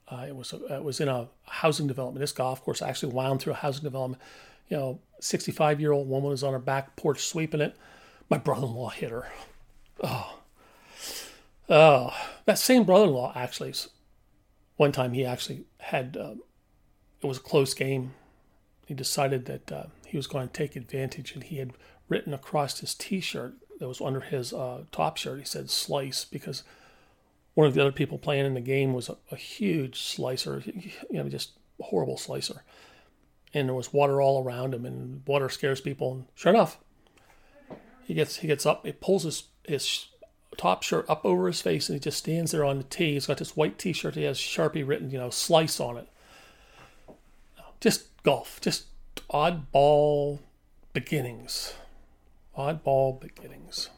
Uh, 0.06 0.26
it 0.28 0.36
was 0.36 0.52
a, 0.52 0.76
it 0.76 0.84
was 0.84 1.00
in 1.00 1.08
a 1.08 1.28
housing 1.46 1.86
development. 1.86 2.20
This 2.20 2.32
golf 2.32 2.62
course 2.62 2.82
actually 2.82 3.12
wound 3.14 3.40
through 3.40 3.54
a 3.54 3.56
housing 3.56 3.84
development. 3.84 4.20
You 4.68 4.76
know, 4.76 5.00
65 5.20 5.80
year 5.80 5.92
old 5.92 6.08
woman 6.08 6.30
was 6.30 6.44
on 6.44 6.52
her 6.52 6.58
back 6.58 6.96
porch 6.96 7.24
sweeping 7.24 7.60
it. 7.60 7.76
My 8.28 8.38
brother-in-law 8.38 8.90
hit 8.90 9.10
her. 9.10 9.28
Oh, 10.02 10.39
oh, 11.70 12.12
that 12.44 12.58
same 12.58 12.84
brother-in-law 12.84 13.32
actually. 13.34 13.74
One 14.76 14.92
time 14.92 15.12
he 15.12 15.24
actually 15.24 15.64
had. 15.78 16.16
Uh, 16.16 16.34
it 17.22 17.26
was 17.26 17.38
a 17.38 17.42
close 17.42 17.74
game. 17.74 18.14
He 18.86 18.94
decided 18.94 19.44
that 19.44 19.70
uh, 19.70 19.84
he 20.06 20.16
was 20.16 20.26
going 20.26 20.48
to 20.48 20.52
take 20.52 20.74
advantage, 20.74 21.32
and 21.32 21.44
he 21.44 21.58
had 21.58 21.72
written 22.08 22.34
across 22.34 22.80
his 22.80 22.94
T-shirt 22.94 23.54
that 23.78 23.88
was 23.88 24.00
under 24.00 24.20
his 24.20 24.52
uh, 24.52 24.84
top 24.90 25.16
shirt. 25.16 25.38
He 25.38 25.44
said 25.44 25.70
"slice" 25.70 26.24
because 26.24 26.64
one 27.54 27.66
of 27.66 27.74
the 27.74 27.80
other 27.80 27.92
people 27.92 28.18
playing 28.18 28.46
in 28.46 28.54
the 28.54 28.60
game 28.60 28.92
was 28.92 29.08
a, 29.08 29.16
a 29.30 29.36
huge 29.36 30.00
slicer, 30.00 30.62
you 30.66 30.92
know, 31.10 31.28
just 31.28 31.52
horrible 31.80 32.16
slicer, 32.16 32.64
and 33.52 33.68
there 33.68 33.74
was 33.74 33.92
water 33.92 34.20
all 34.20 34.42
around 34.42 34.74
him, 34.74 34.86
and 34.86 35.22
water 35.26 35.48
scares 35.48 35.80
people. 35.80 36.12
And 36.12 36.24
sure 36.34 36.52
enough, 36.52 36.78
he 38.04 38.14
gets 38.14 38.36
he 38.36 38.46
gets 38.46 38.64
up, 38.64 38.86
he 38.86 38.92
pulls 38.92 39.24
his 39.24 39.44
his 39.66 40.06
top 40.60 40.82
shirt 40.82 41.08
up 41.08 41.24
over 41.24 41.46
his 41.46 41.60
face, 41.60 41.88
and 41.88 41.96
he 41.96 42.00
just 42.00 42.18
stands 42.18 42.52
there 42.52 42.64
on 42.64 42.78
the 42.78 42.84
tee. 42.84 43.14
He's 43.14 43.26
got 43.26 43.38
this 43.38 43.56
white 43.56 43.78
T-shirt. 43.78 44.14
He 44.14 44.24
has 44.24 44.38
Sharpie 44.38 44.86
written, 44.86 45.10
you 45.10 45.18
know, 45.18 45.30
"slice" 45.30 45.80
on 45.80 45.96
it. 45.96 46.08
Just 47.80 48.22
golf, 48.22 48.60
just 48.60 48.86
oddball 49.30 50.40
beginnings 50.92 51.74
oddball 52.60 53.20
beginnings. 53.20 53.90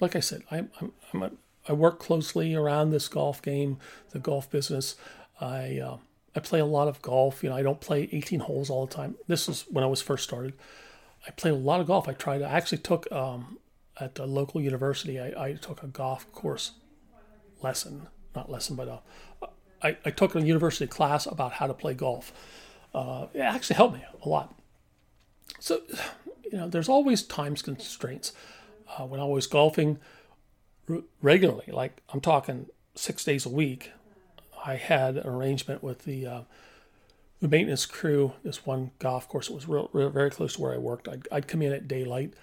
Like 0.00 0.16
I 0.16 0.20
said, 0.20 0.42
I'm, 0.50 0.70
I'm, 0.80 0.92
I'm 1.12 1.22
a, 1.22 1.30
i 1.68 1.72
work 1.72 1.98
closely 1.98 2.54
around 2.54 2.90
this 2.90 3.08
golf 3.08 3.40
game, 3.42 3.78
the 4.10 4.18
golf 4.18 4.50
business. 4.50 4.96
I 5.40 5.78
uh, 5.78 5.96
I 6.34 6.40
play 6.40 6.60
a 6.60 6.66
lot 6.66 6.88
of 6.88 7.00
golf. 7.02 7.42
You 7.42 7.50
know, 7.50 7.56
I 7.56 7.62
don't 7.62 7.80
play 7.80 8.08
18 8.12 8.40
holes 8.40 8.70
all 8.70 8.86
the 8.86 8.94
time. 8.94 9.14
This 9.28 9.48
is 9.48 9.64
when 9.70 9.84
I 9.84 9.86
was 9.86 10.02
first 10.02 10.24
started. 10.24 10.54
I 11.26 11.30
played 11.30 11.52
a 11.52 11.56
lot 11.56 11.80
of 11.80 11.86
golf. 11.86 12.08
I 12.08 12.12
tried. 12.12 12.42
I 12.42 12.50
actually 12.50 12.78
took 12.78 13.10
um, 13.12 13.58
at 14.00 14.18
a 14.18 14.24
local 14.24 14.60
university. 14.60 15.20
I, 15.20 15.46
I 15.46 15.52
took 15.54 15.82
a 15.82 15.86
golf 15.86 16.30
course 16.32 16.72
lesson, 17.62 18.08
not 18.34 18.50
lesson, 18.50 18.76
but 18.76 18.88
uh, 18.88 19.46
I, 19.82 19.96
I 20.04 20.10
took 20.10 20.34
a 20.34 20.40
university 20.40 20.86
class 20.86 21.26
about 21.26 21.52
how 21.52 21.66
to 21.66 21.74
play 21.74 21.94
golf. 21.94 22.32
Uh, 22.94 23.26
it 23.34 23.40
actually 23.40 23.76
helped 23.76 23.94
me 23.94 24.04
a 24.22 24.28
lot. 24.28 24.54
So, 25.60 25.80
you 26.50 26.58
know, 26.58 26.68
there's 26.68 26.88
always 26.88 27.22
time 27.22 27.56
constraints. 27.56 28.32
Uh, 28.96 29.04
when 29.04 29.20
I 29.20 29.24
was 29.24 29.46
golfing 29.46 29.98
regularly, 31.20 31.70
like 31.72 32.02
I'm 32.12 32.20
talking 32.20 32.66
six 32.94 33.24
days 33.24 33.46
a 33.46 33.48
week, 33.48 33.90
I 34.64 34.76
had 34.76 35.16
an 35.16 35.26
arrangement 35.26 35.82
with 35.82 36.04
the 36.04 36.26
uh, 36.26 36.40
the 37.40 37.48
maintenance 37.48 37.86
crew. 37.86 38.32
This 38.42 38.64
one 38.64 38.92
golf 38.98 39.28
course 39.28 39.48
it 39.48 39.54
was 39.54 39.68
real, 39.68 39.90
real, 39.92 40.10
very 40.10 40.30
close 40.30 40.54
to 40.54 40.62
where 40.62 40.74
I 40.74 40.78
worked. 40.78 41.08
I'd, 41.08 41.26
I'd 41.32 41.48
come 41.48 41.62
in 41.62 41.72
at 41.72 41.88
daylight, 41.88 42.34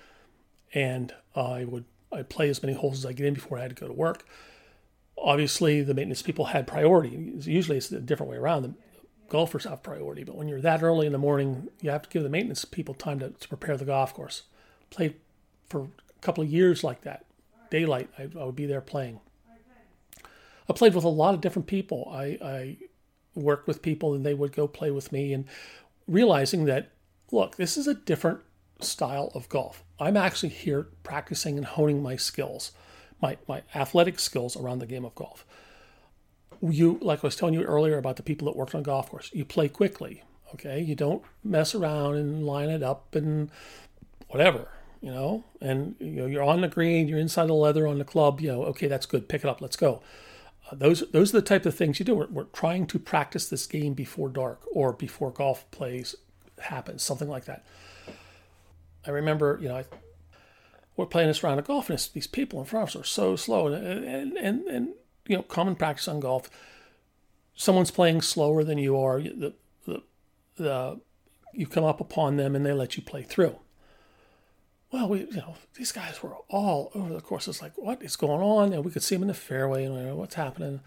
and 0.73 1.13
I 1.36 1.65
would 1.65 1.86
I'd 2.12 2.29
play 2.29 2.49
as 2.49 2.62
many 2.62 2.75
holes 2.77 2.99
as 2.99 3.05
I 3.05 3.13
get 3.13 3.25
in 3.25 3.34
before 3.34 3.57
I 3.57 3.62
had 3.62 3.75
to 3.75 3.79
go 3.79 3.88
to 3.88 3.93
work. 3.93 4.25
Obviously, 5.17 5.81
the 5.81 5.93
maintenance 5.93 6.21
people 6.21 6.45
had 6.45 6.67
priority. 6.67 7.34
Usually, 7.41 7.77
it's 7.77 7.91
a 7.91 7.99
different 7.99 8.31
way 8.31 8.38
around. 8.38 8.63
The 8.63 8.73
golfers 9.29 9.63
have 9.63 9.84
priority, 9.84 10.23
but 10.23 10.36
when 10.36 10.47
you're 10.47 10.62
that 10.62 10.84
early 10.84 11.05
in 11.05 11.13
the 11.13 11.17
morning, 11.17 11.69
you 11.79 11.89
have 11.89 12.01
to 12.01 12.10
give 12.10 12.23
the 12.23 12.29
maintenance 12.29 12.65
people 12.65 12.93
time 12.93 13.19
to, 13.19 13.29
to 13.29 13.47
prepare 13.47 13.77
the 13.77 13.86
golf 13.86 14.13
course. 14.13 14.43
Played 14.89 15.15
for 15.67 15.84
a 15.84 16.19
couple 16.21 16.43
of 16.43 16.49
years 16.49 16.84
like 16.84 17.01
that. 17.01 17.25
Daylight, 17.69 18.10
I, 18.17 18.23
I 18.38 18.43
would 18.43 18.55
be 18.55 18.65
there 18.65 18.81
playing. 18.81 19.21
I 20.69 20.73
played 20.73 20.93
with 20.93 21.03
a 21.03 21.10
lot 21.10 21.34
of 21.34 21.41
different 21.41 21.67
people. 21.67 22.10
I, 22.12 22.38
I 22.43 22.77
worked 23.36 23.67
with 23.67 23.81
people 23.81 24.13
and 24.13 24.25
they 24.25 24.34
would 24.34 24.53
go 24.53 24.67
play 24.67 24.91
with 24.91 25.12
me 25.12 25.34
and 25.34 25.45
realizing 26.07 26.65
that, 26.65 26.89
look, 27.31 27.55
this 27.55 27.77
is 27.77 27.88
a 27.88 27.93
different 27.93 28.41
style 28.79 29.31
of 29.34 29.47
golf. 29.49 29.84
I'm 30.01 30.17
actually 30.17 30.49
here 30.49 30.87
practicing 31.03 31.57
and 31.57 31.65
honing 31.65 32.01
my 32.01 32.15
skills, 32.15 32.71
my, 33.21 33.37
my 33.47 33.61
athletic 33.75 34.19
skills 34.19 34.57
around 34.57 34.79
the 34.79 34.87
game 34.87 35.05
of 35.05 35.13
golf. 35.13 35.45
You, 36.59 36.97
like 37.01 37.19
I 37.23 37.27
was 37.27 37.35
telling 37.35 37.53
you 37.53 37.61
earlier 37.63 37.99
about 37.99 38.15
the 38.15 38.23
people 38.23 38.47
that 38.47 38.57
work 38.57 38.73
on 38.73 38.81
golf 38.81 39.11
course, 39.11 39.29
you 39.31 39.45
play 39.45 39.69
quickly, 39.69 40.23
okay? 40.55 40.81
You 40.81 40.95
don't 40.95 41.23
mess 41.43 41.75
around 41.75 42.15
and 42.15 42.45
line 42.45 42.69
it 42.69 42.81
up 42.81 43.13
and 43.13 43.51
whatever, 44.29 44.69
you 45.01 45.11
know? 45.11 45.43
And 45.61 45.95
you 45.99 46.13
know, 46.13 46.25
you're 46.25 46.43
on 46.43 46.61
the 46.61 46.67
green, 46.67 47.07
you're 47.07 47.19
inside 47.19 47.47
the 47.47 47.53
leather 47.53 47.85
on 47.85 47.99
the 47.99 48.03
club, 48.03 48.41
you 48.41 48.51
know, 48.51 48.63
okay, 48.65 48.87
that's 48.87 49.05
good, 49.05 49.29
pick 49.29 49.43
it 49.43 49.47
up, 49.47 49.61
let's 49.61 49.75
go. 49.75 50.01
Uh, 50.71 50.75
those 50.75 51.03
those 51.11 51.31
are 51.33 51.41
the 51.41 51.45
type 51.45 51.65
of 51.67 51.75
things 51.75 51.99
you 51.99 52.05
do. 52.05 52.15
We're, 52.15 52.27
we're 52.27 52.43
trying 52.45 52.87
to 52.87 52.97
practice 52.99 53.47
this 53.47 53.67
game 53.67 53.93
before 53.93 54.29
dark 54.29 54.61
or 54.71 54.93
before 54.93 55.31
golf 55.31 55.69
plays 55.69 56.15
happens, 56.59 57.03
something 57.03 57.29
like 57.29 57.45
that. 57.45 57.65
I 59.05 59.11
remember, 59.11 59.57
you 59.61 59.67
know, 59.67 59.77
I, 59.77 59.85
we're 60.95 61.05
playing 61.05 61.27
this 61.27 61.43
round 61.43 61.59
of 61.59 61.67
golf, 61.67 61.89
and 61.89 61.99
these 62.13 62.27
people 62.27 62.59
in 62.59 62.65
front 62.65 62.83
of 62.83 62.89
us 62.89 63.01
are 63.01 63.07
so 63.07 63.35
slow, 63.35 63.67
and, 63.67 64.05
and 64.05 64.37
and 64.37 64.67
and 64.67 64.87
you 65.27 65.37
know, 65.37 65.43
common 65.43 65.75
practice 65.75 66.07
on 66.07 66.19
golf. 66.19 66.49
Someone's 67.55 67.91
playing 67.91 68.21
slower 68.21 68.63
than 68.63 68.77
you 68.77 68.97
are. 68.99 69.21
The 69.21 69.53
the 69.85 70.03
the 70.57 70.99
you 71.53 71.67
come 71.67 71.83
up 71.83 72.01
upon 72.01 72.37
them, 72.37 72.55
and 72.55 72.65
they 72.65 72.73
let 72.73 72.97
you 72.97 73.03
play 73.03 73.23
through. 73.23 73.57
Well, 74.91 75.07
we 75.09 75.21
you 75.21 75.37
know 75.37 75.55
these 75.75 75.91
guys 75.91 76.21
were 76.21 76.35
all 76.49 76.91
over 76.93 77.13
the 77.13 77.21
course. 77.21 77.47
It's 77.47 77.61
like 77.61 77.77
what 77.77 78.01
is 78.03 78.15
going 78.15 78.41
on? 78.41 78.73
And 78.73 78.83
we 78.83 78.91
could 78.91 79.03
see 79.03 79.15
them 79.15 79.23
in 79.23 79.27
the 79.29 79.33
fairway, 79.33 79.85
and 79.85 80.17
what's 80.17 80.35
happening. 80.35 80.81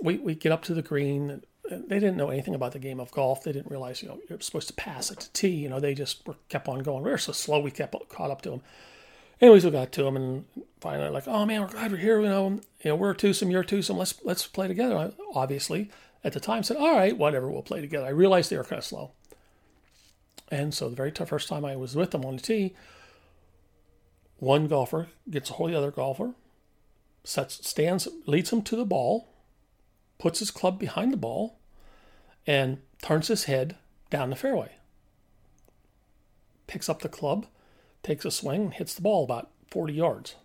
We 0.00 0.18
we 0.18 0.34
get 0.34 0.52
up 0.52 0.62
to 0.64 0.74
the 0.74 0.82
green, 0.82 1.42
they 1.70 1.98
didn't 1.98 2.16
know 2.16 2.30
anything 2.30 2.54
about 2.54 2.72
the 2.72 2.78
game 2.78 3.00
of 3.00 3.10
golf. 3.10 3.42
They 3.42 3.52
didn't 3.52 3.70
realize, 3.70 4.02
you 4.02 4.08
know, 4.08 4.18
you're 4.28 4.40
supposed 4.40 4.68
to 4.68 4.74
pass 4.74 5.10
it 5.10 5.20
to 5.20 5.32
tee. 5.32 5.48
You 5.48 5.68
know, 5.68 5.80
they 5.80 5.94
just 5.94 6.26
were, 6.26 6.36
kept 6.48 6.68
on 6.68 6.80
going. 6.80 7.02
We 7.02 7.10
were 7.10 7.18
so 7.18 7.32
slow, 7.32 7.60
we 7.60 7.70
kept 7.70 7.94
caught 8.08 8.30
up 8.30 8.42
to 8.42 8.50
them. 8.50 8.62
Anyways, 9.40 9.64
we 9.64 9.70
got 9.70 9.92
to 9.92 10.02
them, 10.02 10.16
and 10.16 10.44
finally, 10.80 11.10
like, 11.10 11.28
oh 11.28 11.44
man, 11.44 11.60
we're 11.60 11.68
glad 11.68 11.90
we're 11.92 11.98
here. 11.98 12.20
You 12.20 12.28
know, 12.28 12.48
you 12.82 12.90
know, 12.90 12.96
we're 12.96 13.12
twosome, 13.12 13.50
you're 13.50 13.64
twosome. 13.64 13.98
Let's 13.98 14.14
let's 14.24 14.46
play 14.46 14.66
together. 14.66 14.96
I 14.96 15.10
obviously, 15.34 15.90
at 16.24 16.32
the 16.32 16.40
time, 16.40 16.62
said, 16.62 16.78
all 16.78 16.96
right, 16.96 17.16
whatever, 17.16 17.50
we'll 17.50 17.62
play 17.62 17.82
together. 17.82 18.06
I 18.06 18.10
realized 18.10 18.50
they 18.50 18.56
were 18.56 18.64
kind 18.64 18.78
of 18.78 18.84
slow, 18.84 19.10
and 20.50 20.72
so 20.72 20.88
the 20.88 20.96
very 20.96 21.10
first 21.10 21.48
time 21.48 21.66
I 21.66 21.76
was 21.76 21.94
with 21.94 22.12
them 22.12 22.24
on 22.24 22.36
the 22.36 22.42
tee, 22.42 22.74
one 24.38 24.68
golfer 24.68 25.08
gets 25.28 25.50
a 25.50 25.54
hold 25.54 25.70
of 25.70 25.74
the 25.74 25.78
other 25.80 25.90
golfer, 25.90 26.32
sets, 27.22 27.68
stands, 27.68 28.08
leads 28.24 28.50
him 28.50 28.62
to 28.62 28.76
the 28.76 28.86
ball 28.86 29.28
puts 30.18 30.38
his 30.38 30.50
club 30.50 30.78
behind 30.78 31.12
the 31.12 31.18
ball, 31.18 31.58
and 32.46 32.78
turns 33.02 33.28
his 33.28 33.44
head 33.44 33.76
down 34.10 34.30
the 34.30 34.36
fairway. 34.36 34.72
Picks 36.66 36.88
up 36.88 37.02
the 37.02 37.08
club, 37.08 37.46
takes 38.02 38.24
a 38.24 38.30
swing, 38.30 38.62
and 38.62 38.74
hits 38.74 38.94
the 38.94 39.02
ball 39.02 39.24
about 39.24 39.50
40 39.70 39.92
yards. 39.92 40.36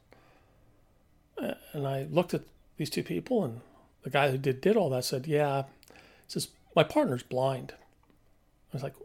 And 1.74 1.88
I 1.88 2.08
looked 2.10 2.34
at 2.34 2.44
these 2.78 2.90
two 2.90 3.04
people, 3.04 3.44
and 3.44 3.62
the 4.04 4.10
guy 4.10 4.30
who 4.30 4.38
did, 4.38 4.62
did 4.62 4.78
all 4.78 4.90
that 4.92 5.06
said, 5.06 5.28
Yeah, 5.28 5.64
says, 6.28 6.50
My 6.76 6.84
partner's 6.84 7.24
blind. 7.24 7.74
I 7.76 8.74
was 8.74 8.84
like, 8.84 8.96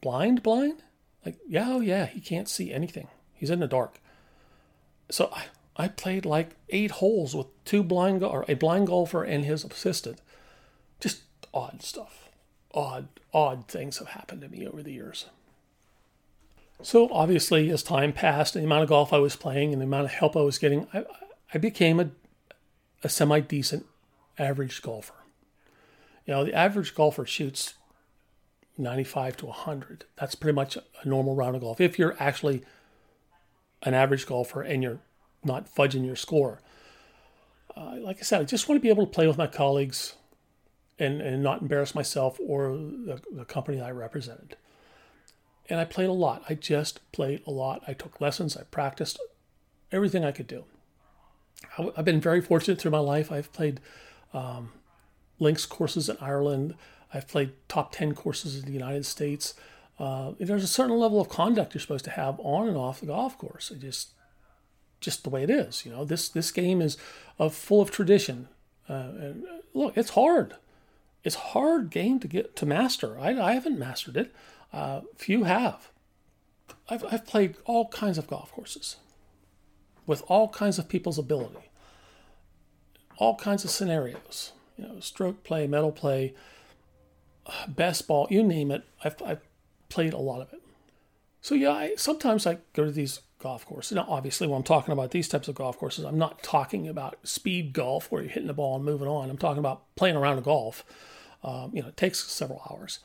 Blind, 0.00 0.42
blind? 0.42 0.82
Like, 1.24 1.38
yeah, 1.46 1.66
oh, 1.68 1.80
yeah, 1.80 2.06
he 2.06 2.20
can't 2.20 2.48
see 2.48 2.72
anything. 2.72 3.08
He's 3.34 3.50
in 3.50 3.60
the 3.60 3.66
dark. 3.66 4.00
So 5.10 5.30
I, 5.32 5.46
I 5.80 5.88
played 5.88 6.26
like 6.26 6.56
eight 6.68 6.90
holes 6.90 7.34
with 7.34 7.46
two 7.64 7.82
blind 7.82 8.22
or 8.22 8.44
a 8.46 8.52
blind 8.54 8.88
golfer 8.88 9.24
and 9.24 9.46
his 9.46 9.64
assistant. 9.64 10.20
Just 11.00 11.22
odd 11.54 11.80
stuff. 11.80 12.28
Odd, 12.74 13.08
odd 13.32 13.66
things 13.66 13.96
have 13.96 14.08
happened 14.08 14.42
to 14.42 14.50
me 14.50 14.66
over 14.66 14.82
the 14.82 14.92
years. 14.92 15.24
So 16.82 17.08
obviously, 17.10 17.70
as 17.70 17.82
time 17.82 18.12
passed, 18.12 18.54
and 18.54 18.62
the 18.62 18.66
amount 18.66 18.82
of 18.82 18.90
golf 18.90 19.10
I 19.10 19.20
was 19.20 19.36
playing 19.36 19.72
and 19.72 19.80
the 19.80 19.86
amount 19.86 20.04
of 20.04 20.10
help 20.10 20.36
I 20.36 20.42
was 20.42 20.58
getting, 20.58 20.86
I, 20.92 21.06
I 21.54 21.56
became 21.56 21.98
a, 21.98 22.10
a 23.02 23.08
semi 23.08 23.40
decent 23.40 23.86
average 24.38 24.82
golfer. 24.82 25.14
You 26.26 26.34
know, 26.34 26.44
the 26.44 26.52
average 26.52 26.94
golfer 26.94 27.24
shoots 27.24 27.72
95 28.76 29.38
to 29.38 29.46
100. 29.46 30.04
That's 30.16 30.34
pretty 30.34 30.54
much 30.54 30.76
a 30.76 31.08
normal 31.08 31.34
round 31.34 31.56
of 31.56 31.62
golf. 31.62 31.80
If 31.80 31.98
you're 31.98 32.16
actually 32.20 32.64
an 33.82 33.94
average 33.94 34.26
golfer 34.26 34.60
and 34.60 34.82
you're 34.82 35.00
not 35.44 35.72
fudging 35.72 36.04
your 36.04 36.16
score. 36.16 36.60
Uh, 37.76 37.96
like 38.00 38.18
I 38.18 38.22
said, 38.22 38.40
I 38.40 38.44
just 38.44 38.68
want 38.68 38.78
to 38.78 38.82
be 38.82 38.88
able 38.88 39.06
to 39.06 39.12
play 39.12 39.26
with 39.26 39.38
my 39.38 39.46
colleagues 39.46 40.14
and, 40.98 41.20
and 41.20 41.42
not 41.42 41.62
embarrass 41.62 41.94
myself 41.94 42.38
or 42.44 42.72
the, 42.72 43.20
the 43.32 43.44
company 43.44 43.80
I 43.80 43.90
represented. 43.90 44.56
And 45.68 45.80
I 45.80 45.84
played 45.84 46.08
a 46.08 46.12
lot. 46.12 46.42
I 46.48 46.54
just 46.54 47.00
played 47.12 47.42
a 47.46 47.50
lot. 47.50 47.82
I 47.86 47.92
took 47.92 48.20
lessons, 48.20 48.56
I 48.56 48.64
practiced 48.64 49.18
everything 49.92 50.24
I 50.24 50.32
could 50.32 50.46
do. 50.46 50.64
I, 51.78 51.90
have 51.96 52.04
been 52.04 52.20
very 52.20 52.40
fortunate 52.40 52.80
through 52.80 52.90
my 52.90 52.98
life. 52.98 53.30
I've 53.32 53.52
played 53.52 53.80
um, 54.34 54.72
links 55.38 55.66
courses 55.66 56.08
in 56.08 56.16
Ireland. 56.20 56.74
I've 57.12 57.28
played 57.28 57.52
top 57.68 57.92
10 57.92 58.14
courses 58.14 58.58
in 58.58 58.66
the 58.66 58.72
United 58.72 59.06
States. 59.06 59.54
Uh, 59.98 60.32
there's 60.38 60.64
a 60.64 60.68
certain 60.68 60.98
level 60.98 61.20
of 61.20 61.28
conduct 61.28 61.74
you're 61.74 61.80
supposed 61.80 62.04
to 62.06 62.10
have 62.10 62.40
on 62.40 62.68
and 62.68 62.76
off 62.76 63.00
the 63.00 63.06
golf 63.06 63.36
course. 63.36 63.72
I 63.74 63.78
just 63.78 64.10
just 65.00 65.24
the 65.24 65.30
way 65.30 65.42
it 65.42 65.50
is. 65.50 65.84
You 65.84 65.92
know, 65.92 66.04
this 66.04 66.28
this 66.28 66.50
game 66.50 66.80
is 66.80 66.96
uh, 67.38 67.48
full 67.48 67.80
of 67.80 67.90
tradition. 67.90 68.48
Uh, 68.88 69.12
and 69.18 69.44
uh, 69.44 69.58
look, 69.74 69.96
it's 69.96 70.10
hard. 70.10 70.54
It's 71.22 71.36
hard 71.36 71.90
game 71.90 72.18
to 72.20 72.28
get 72.28 72.56
to 72.56 72.66
master. 72.66 73.18
I, 73.18 73.38
I 73.38 73.52
haven't 73.52 73.78
mastered 73.78 74.16
it. 74.16 74.32
Uh, 74.72 75.02
few 75.16 75.44
have. 75.44 75.90
I've, 76.88 77.04
I've 77.04 77.26
played 77.26 77.56
all 77.64 77.88
kinds 77.88 78.18
of 78.18 78.26
golf 78.26 78.52
courses 78.52 78.96
with 80.06 80.22
all 80.28 80.48
kinds 80.48 80.78
of 80.78 80.88
people's 80.88 81.18
ability, 81.18 81.70
all 83.18 83.36
kinds 83.36 83.64
of 83.64 83.70
scenarios. 83.70 84.52
You 84.76 84.86
know, 84.86 85.00
stroke 85.00 85.44
play, 85.44 85.66
medal 85.66 85.92
play, 85.92 86.34
best 87.68 88.08
ball, 88.08 88.26
you 88.30 88.42
name 88.42 88.70
it. 88.70 88.84
I've, 89.04 89.20
I've 89.22 89.42
played 89.88 90.12
a 90.12 90.18
lot 90.18 90.40
of 90.40 90.52
it. 90.52 90.62
So 91.40 91.54
yeah, 91.54 91.72
I, 91.72 91.94
sometimes 91.96 92.46
I 92.46 92.58
go 92.72 92.84
to 92.84 92.90
these 92.90 93.20
golf 93.40 93.66
course. 93.66 93.90
Now, 93.90 94.06
obviously, 94.08 94.46
when 94.46 94.58
I'm 94.58 94.62
talking 94.62 94.92
about 94.92 95.10
these 95.10 95.28
types 95.28 95.48
of 95.48 95.54
golf 95.54 95.78
courses, 95.78 96.04
I'm 96.04 96.18
not 96.18 96.42
talking 96.42 96.86
about 96.86 97.18
speed 97.24 97.72
golf 97.72 98.10
where 98.10 98.22
you're 98.22 98.30
hitting 98.30 98.46
the 98.46 98.54
ball 98.54 98.76
and 98.76 98.84
moving 98.84 99.08
on. 99.08 99.30
I'm 99.30 99.38
talking 99.38 99.58
about 99.58 99.82
playing 99.96 100.16
around 100.16 100.38
a 100.38 100.42
golf. 100.42 100.84
Um, 101.42 101.70
you 101.74 101.82
know, 101.82 101.88
it 101.88 101.96
takes 101.96 102.22
several 102.24 102.62
hours. 102.70 103.00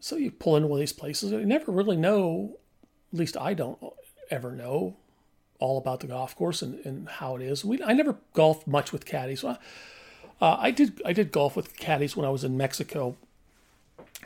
So 0.00 0.16
you 0.16 0.30
pull 0.30 0.56
into 0.56 0.68
one 0.68 0.78
of 0.78 0.80
these 0.80 0.92
places. 0.92 1.32
You 1.32 1.44
never 1.44 1.72
really 1.72 1.96
know, 1.96 2.58
at 3.12 3.18
least 3.18 3.36
I 3.36 3.54
don't 3.54 3.78
ever 4.30 4.52
know 4.52 4.96
all 5.58 5.78
about 5.78 6.00
the 6.00 6.06
golf 6.06 6.36
course 6.36 6.62
and, 6.62 6.84
and 6.84 7.08
how 7.08 7.36
it 7.36 7.42
is. 7.42 7.64
We, 7.64 7.82
I 7.82 7.92
never 7.92 8.16
golfed 8.34 8.66
much 8.66 8.92
with 8.92 9.06
caddies. 9.06 9.42
Uh, 9.44 9.56
I 10.40 10.70
did 10.70 11.00
I 11.04 11.12
did 11.12 11.32
golf 11.32 11.56
with 11.56 11.76
caddies 11.78 12.16
when 12.16 12.26
I 12.26 12.30
was 12.30 12.44
in 12.44 12.56
Mexico. 12.56 13.16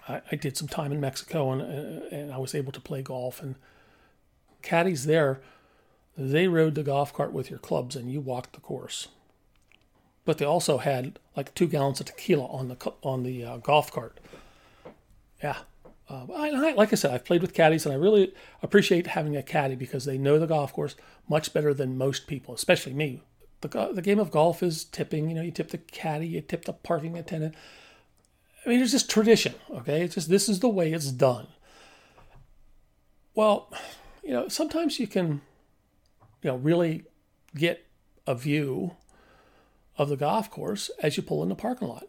I, 0.09 0.23
I 0.33 0.37
did 0.37 0.57
some 0.57 0.69
time 0.69 0.93
in 0.93 1.01
Mexico 1.01 1.53
and, 1.53 1.63
and 2.13 2.33
I 2.33 2.39
was 2.39 2.55
able 2.55 2.73
to 2.73 2.81
play 2.81 3.03
golf 3.03 3.43
and 3.43 3.55
caddies 4.63 5.07
there, 5.07 5.41
they 6.17 6.49
rode 6.49 6.75
the 6.75 6.83
golf 6.83 7.13
cart 7.13 7.33
with 7.33 7.51
your 7.51 7.59
clubs 7.59 7.97
and 7.97 8.11
you 8.11 8.21
walked 8.21 8.53
the 8.53 8.61
course. 8.61 9.09
But 10.25 10.39
they 10.39 10.45
also 10.45 10.79
had 10.79 11.19
like 11.37 11.55
two 11.55 11.67
gallons 11.67 12.01
of 12.01 12.07
tequila 12.07 12.47
on 12.47 12.69
the 12.69 12.93
on 13.03 13.23
the 13.23 13.45
uh, 13.45 13.57
golf 13.59 13.91
cart. 13.91 14.19
Yeah, 15.43 15.57
uh, 16.11 16.27
I, 16.35 16.51
I, 16.51 16.73
like 16.73 16.93
I 16.93 16.97
said, 16.97 17.13
I've 17.13 17.25
played 17.25 17.41
with 17.41 17.55
caddies 17.55 17.87
and 17.87 17.95
I 17.95 17.99
really 17.99 18.35
appreciate 18.63 19.07
having 19.09 19.37
a 19.37 19.43
caddy 19.43 19.77
because 19.77 20.05
they 20.05 20.19
know 20.19 20.39
the 20.39 20.47
golf 20.47 20.73
course 20.73 20.97
much 21.29 21.53
better 21.53 21.73
than 21.73 21.97
most 21.97 22.27
people, 22.27 22.53
especially 22.53 22.93
me. 22.93 23.23
The, 23.61 23.91
the 23.93 24.03
game 24.03 24.19
of 24.19 24.31
golf 24.31 24.63
is 24.63 24.85
tipping. 24.85 25.29
You 25.29 25.37
know, 25.37 25.43
you 25.43 25.53
tip 25.53 25.71
the 25.71 25.79
caddy, 25.79 26.27
you 26.27 26.41
tip 26.41 26.65
the 26.65 26.73
parking 26.73 27.17
attendant. 27.17 27.55
I 28.65 28.69
mean, 28.69 28.81
it's 28.81 28.93
just 28.93 29.09
tradition. 29.09 29.55
Okay, 29.71 30.03
it's 30.03 30.17
just 30.17 30.29
this 30.29 30.49
is 30.49 30.61
the 30.61 30.69
way 30.69 30.93
it's 30.93 31.13
done. 31.13 31.47
Well, 33.35 33.73
you 34.31 34.37
know, 34.37 34.47
sometimes 34.47 35.01
you 35.01 35.09
can, 35.09 35.41
you 36.41 36.51
know, 36.53 36.57
really 36.57 37.03
get 37.57 37.85
a 38.29 38.35
view 38.37 38.93
of 39.99 40.09
the 40.09 40.17
golf 40.17 40.49
course 40.49 40.89
as 41.03 41.17
you 41.17 41.23
pull 41.25 41.43
in 41.43 41.49
the 41.49 41.57
parking 41.57 41.89
lot. 41.89 42.07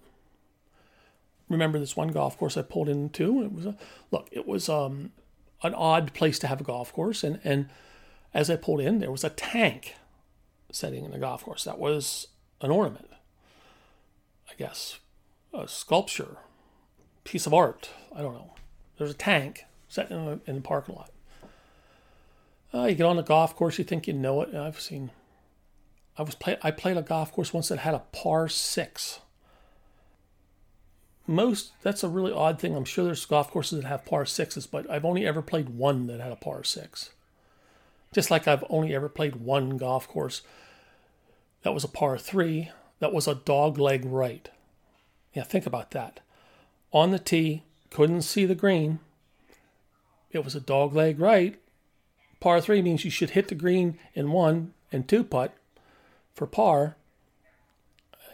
Remember 1.49 1.79
this 1.79 1.97
one 1.97 2.09
golf 2.09 2.37
course 2.37 2.55
I 2.55 2.61
pulled 2.61 2.89
into? 2.89 3.41
It 3.41 3.51
was 3.51 3.65
a 3.65 3.75
look. 4.11 4.29
It 4.31 4.45
was 4.45 4.69
um, 4.69 5.13
an 5.63 5.73
odd 5.73 6.13
place 6.13 6.37
to 6.37 6.47
have 6.47 6.61
a 6.61 6.63
golf 6.63 6.93
course, 6.93 7.23
and 7.23 7.39
and 7.43 7.69
as 8.35 8.51
I 8.51 8.55
pulled 8.55 8.81
in, 8.81 8.99
there 8.99 9.09
was 9.09 9.23
a 9.23 9.31
tank 9.31 9.95
setting 10.71 11.03
in 11.03 11.09
the 11.09 11.17
golf 11.17 11.43
course. 11.43 11.63
That 11.63 11.79
was 11.79 12.27
an 12.61 12.69
ornament, 12.69 13.09
I 14.47 14.53
guess, 14.59 14.99
a 15.55 15.67
sculpture, 15.67 16.37
piece 17.23 17.47
of 17.47 17.53
art. 17.55 17.89
I 18.15 18.21
don't 18.21 18.35
know. 18.35 18.53
There's 18.99 19.09
a 19.09 19.15
tank 19.15 19.65
set 19.89 20.11
in 20.11 20.23
the, 20.23 20.39
in 20.45 20.53
the 20.57 20.61
parking 20.61 20.93
lot. 20.93 21.09
Uh, 22.73 22.85
you 22.85 22.95
get 22.95 23.05
on 23.05 23.17
the 23.17 23.23
golf 23.23 23.55
course, 23.55 23.77
you 23.77 23.83
think 23.83 24.07
you 24.07 24.13
know 24.13 24.41
it. 24.41 24.55
I've 24.55 24.79
seen. 24.79 25.11
I 26.17 26.23
was 26.23 26.35
play. 26.35 26.57
I 26.61 26.71
played 26.71 26.97
a 26.97 27.01
golf 27.01 27.31
course 27.31 27.53
once 27.53 27.69
that 27.69 27.79
had 27.79 27.93
a 27.93 28.03
par 28.11 28.47
six. 28.47 29.19
Most 31.27 31.71
that's 31.81 32.03
a 32.03 32.09
really 32.09 32.31
odd 32.31 32.59
thing. 32.59 32.75
I'm 32.75 32.85
sure 32.85 33.05
there's 33.05 33.25
golf 33.25 33.51
courses 33.51 33.81
that 33.81 33.87
have 33.87 34.05
par 34.05 34.25
sixes, 34.25 34.67
but 34.67 34.89
I've 34.89 35.05
only 35.05 35.25
ever 35.25 35.41
played 35.41 35.69
one 35.69 36.07
that 36.07 36.19
had 36.19 36.31
a 36.31 36.37
par 36.37 36.63
six. 36.63 37.11
Just 38.13 38.31
like 38.31 38.47
I've 38.47 38.63
only 38.69 38.93
ever 38.93 39.07
played 39.07 39.37
one 39.37 39.77
golf 39.77 40.07
course 40.07 40.41
that 41.63 41.73
was 41.73 41.83
a 41.83 41.89
par 41.89 42.17
three 42.17 42.71
that 42.99 43.13
was 43.13 43.27
a 43.27 43.35
dog 43.35 43.77
leg 43.77 44.03
right. 44.05 44.49
Yeah, 45.33 45.43
think 45.43 45.65
about 45.65 45.91
that. 45.91 46.19
On 46.91 47.11
the 47.11 47.19
tee, 47.19 47.63
couldn't 47.89 48.23
see 48.23 48.45
the 48.45 48.55
green. 48.55 48.99
It 50.31 50.43
was 50.43 50.55
a 50.55 50.61
dog 50.61 50.93
leg 50.93 51.19
right. 51.19 51.60
Par 52.41 52.59
three 52.59 52.81
means 52.81 53.05
you 53.05 53.11
should 53.11 53.29
hit 53.29 53.47
the 53.47 53.55
green 53.55 53.97
in 54.13 54.31
one 54.31 54.73
and 54.91 55.07
two 55.07 55.23
putt 55.23 55.53
for 56.33 56.47
par. 56.47 56.97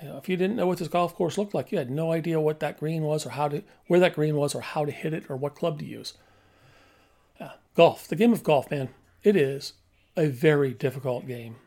You 0.01 0.09
know, 0.09 0.17
if 0.17 0.29
you 0.29 0.37
didn't 0.37 0.55
know 0.55 0.65
what 0.65 0.77
this 0.77 0.87
golf 0.87 1.13
course 1.13 1.37
looked 1.37 1.53
like, 1.53 1.71
you 1.71 1.77
had 1.77 1.91
no 1.91 2.11
idea 2.11 2.39
what 2.39 2.59
that 2.61 2.79
green 2.79 3.03
was 3.03 3.25
or 3.25 3.31
how 3.31 3.49
to 3.49 3.63
where 3.87 3.99
that 3.99 4.15
green 4.15 4.37
was 4.37 4.55
or 4.55 4.61
how 4.61 4.85
to 4.85 4.91
hit 4.91 5.13
it 5.13 5.29
or 5.29 5.35
what 5.35 5.55
club 5.55 5.77
to 5.79 5.85
use. 5.85 6.13
Yeah, 7.39 7.51
golf, 7.75 8.07
the 8.07 8.15
game 8.15 8.31
of 8.31 8.43
golf, 8.43 8.71
man, 8.71 8.89
it 9.23 9.35
is 9.35 9.73
a 10.15 10.27
very 10.27 10.73
difficult 10.73 11.27
game. 11.27 11.57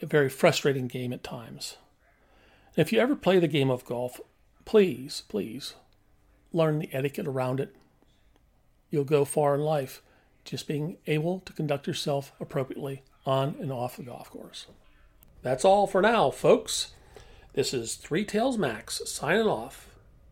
A 0.00 0.06
very 0.06 0.28
frustrating 0.28 0.86
game 0.86 1.12
at 1.12 1.24
times. 1.24 1.78
And 2.76 2.86
if 2.86 2.92
you 2.92 3.00
ever 3.00 3.16
play 3.16 3.40
the 3.40 3.48
game 3.48 3.70
of 3.70 3.84
golf, 3.84 4.20
please, 4.64 5.24
please 5.28 5.74
learn 6.52 6.78
the 6.78 6.88
etiquette 6.92 7.26
around 7.26 7.58
it. 7.58 7.74
You'll 8.90 9.04
go 9.04 9.24
far 9.24 9.56
in 9.56 9.62
life 9.62 10.00
just 10.48 10.66
being 10.66 10.96
able 11.06 11.40
to 11.40 11.52
conduct 11.52 11.86
yourself 11.86 12.32
appropriately 12.40 13.02
on 13.26 13.56
and 13.60 13.70
off 13.70 13.96
the 13.96 14.02
golf 14.02 14.30
course. 14.30 14.66
That's 15.42 15.64
all 15.64 15.86
for 15.86 16.00
now, 16.02 16.30
folks. 16.30 16.92
This 17.52 17.74
is 17.74 17.96
Three 17.96 18.24
Tales 18.24 18.56
Max 18.56 19.02
signing 19.04 19.46
off. 19.46 19.88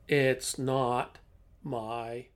It's 0.09 0.59
not 0.59 1.19
my 1.63 2.27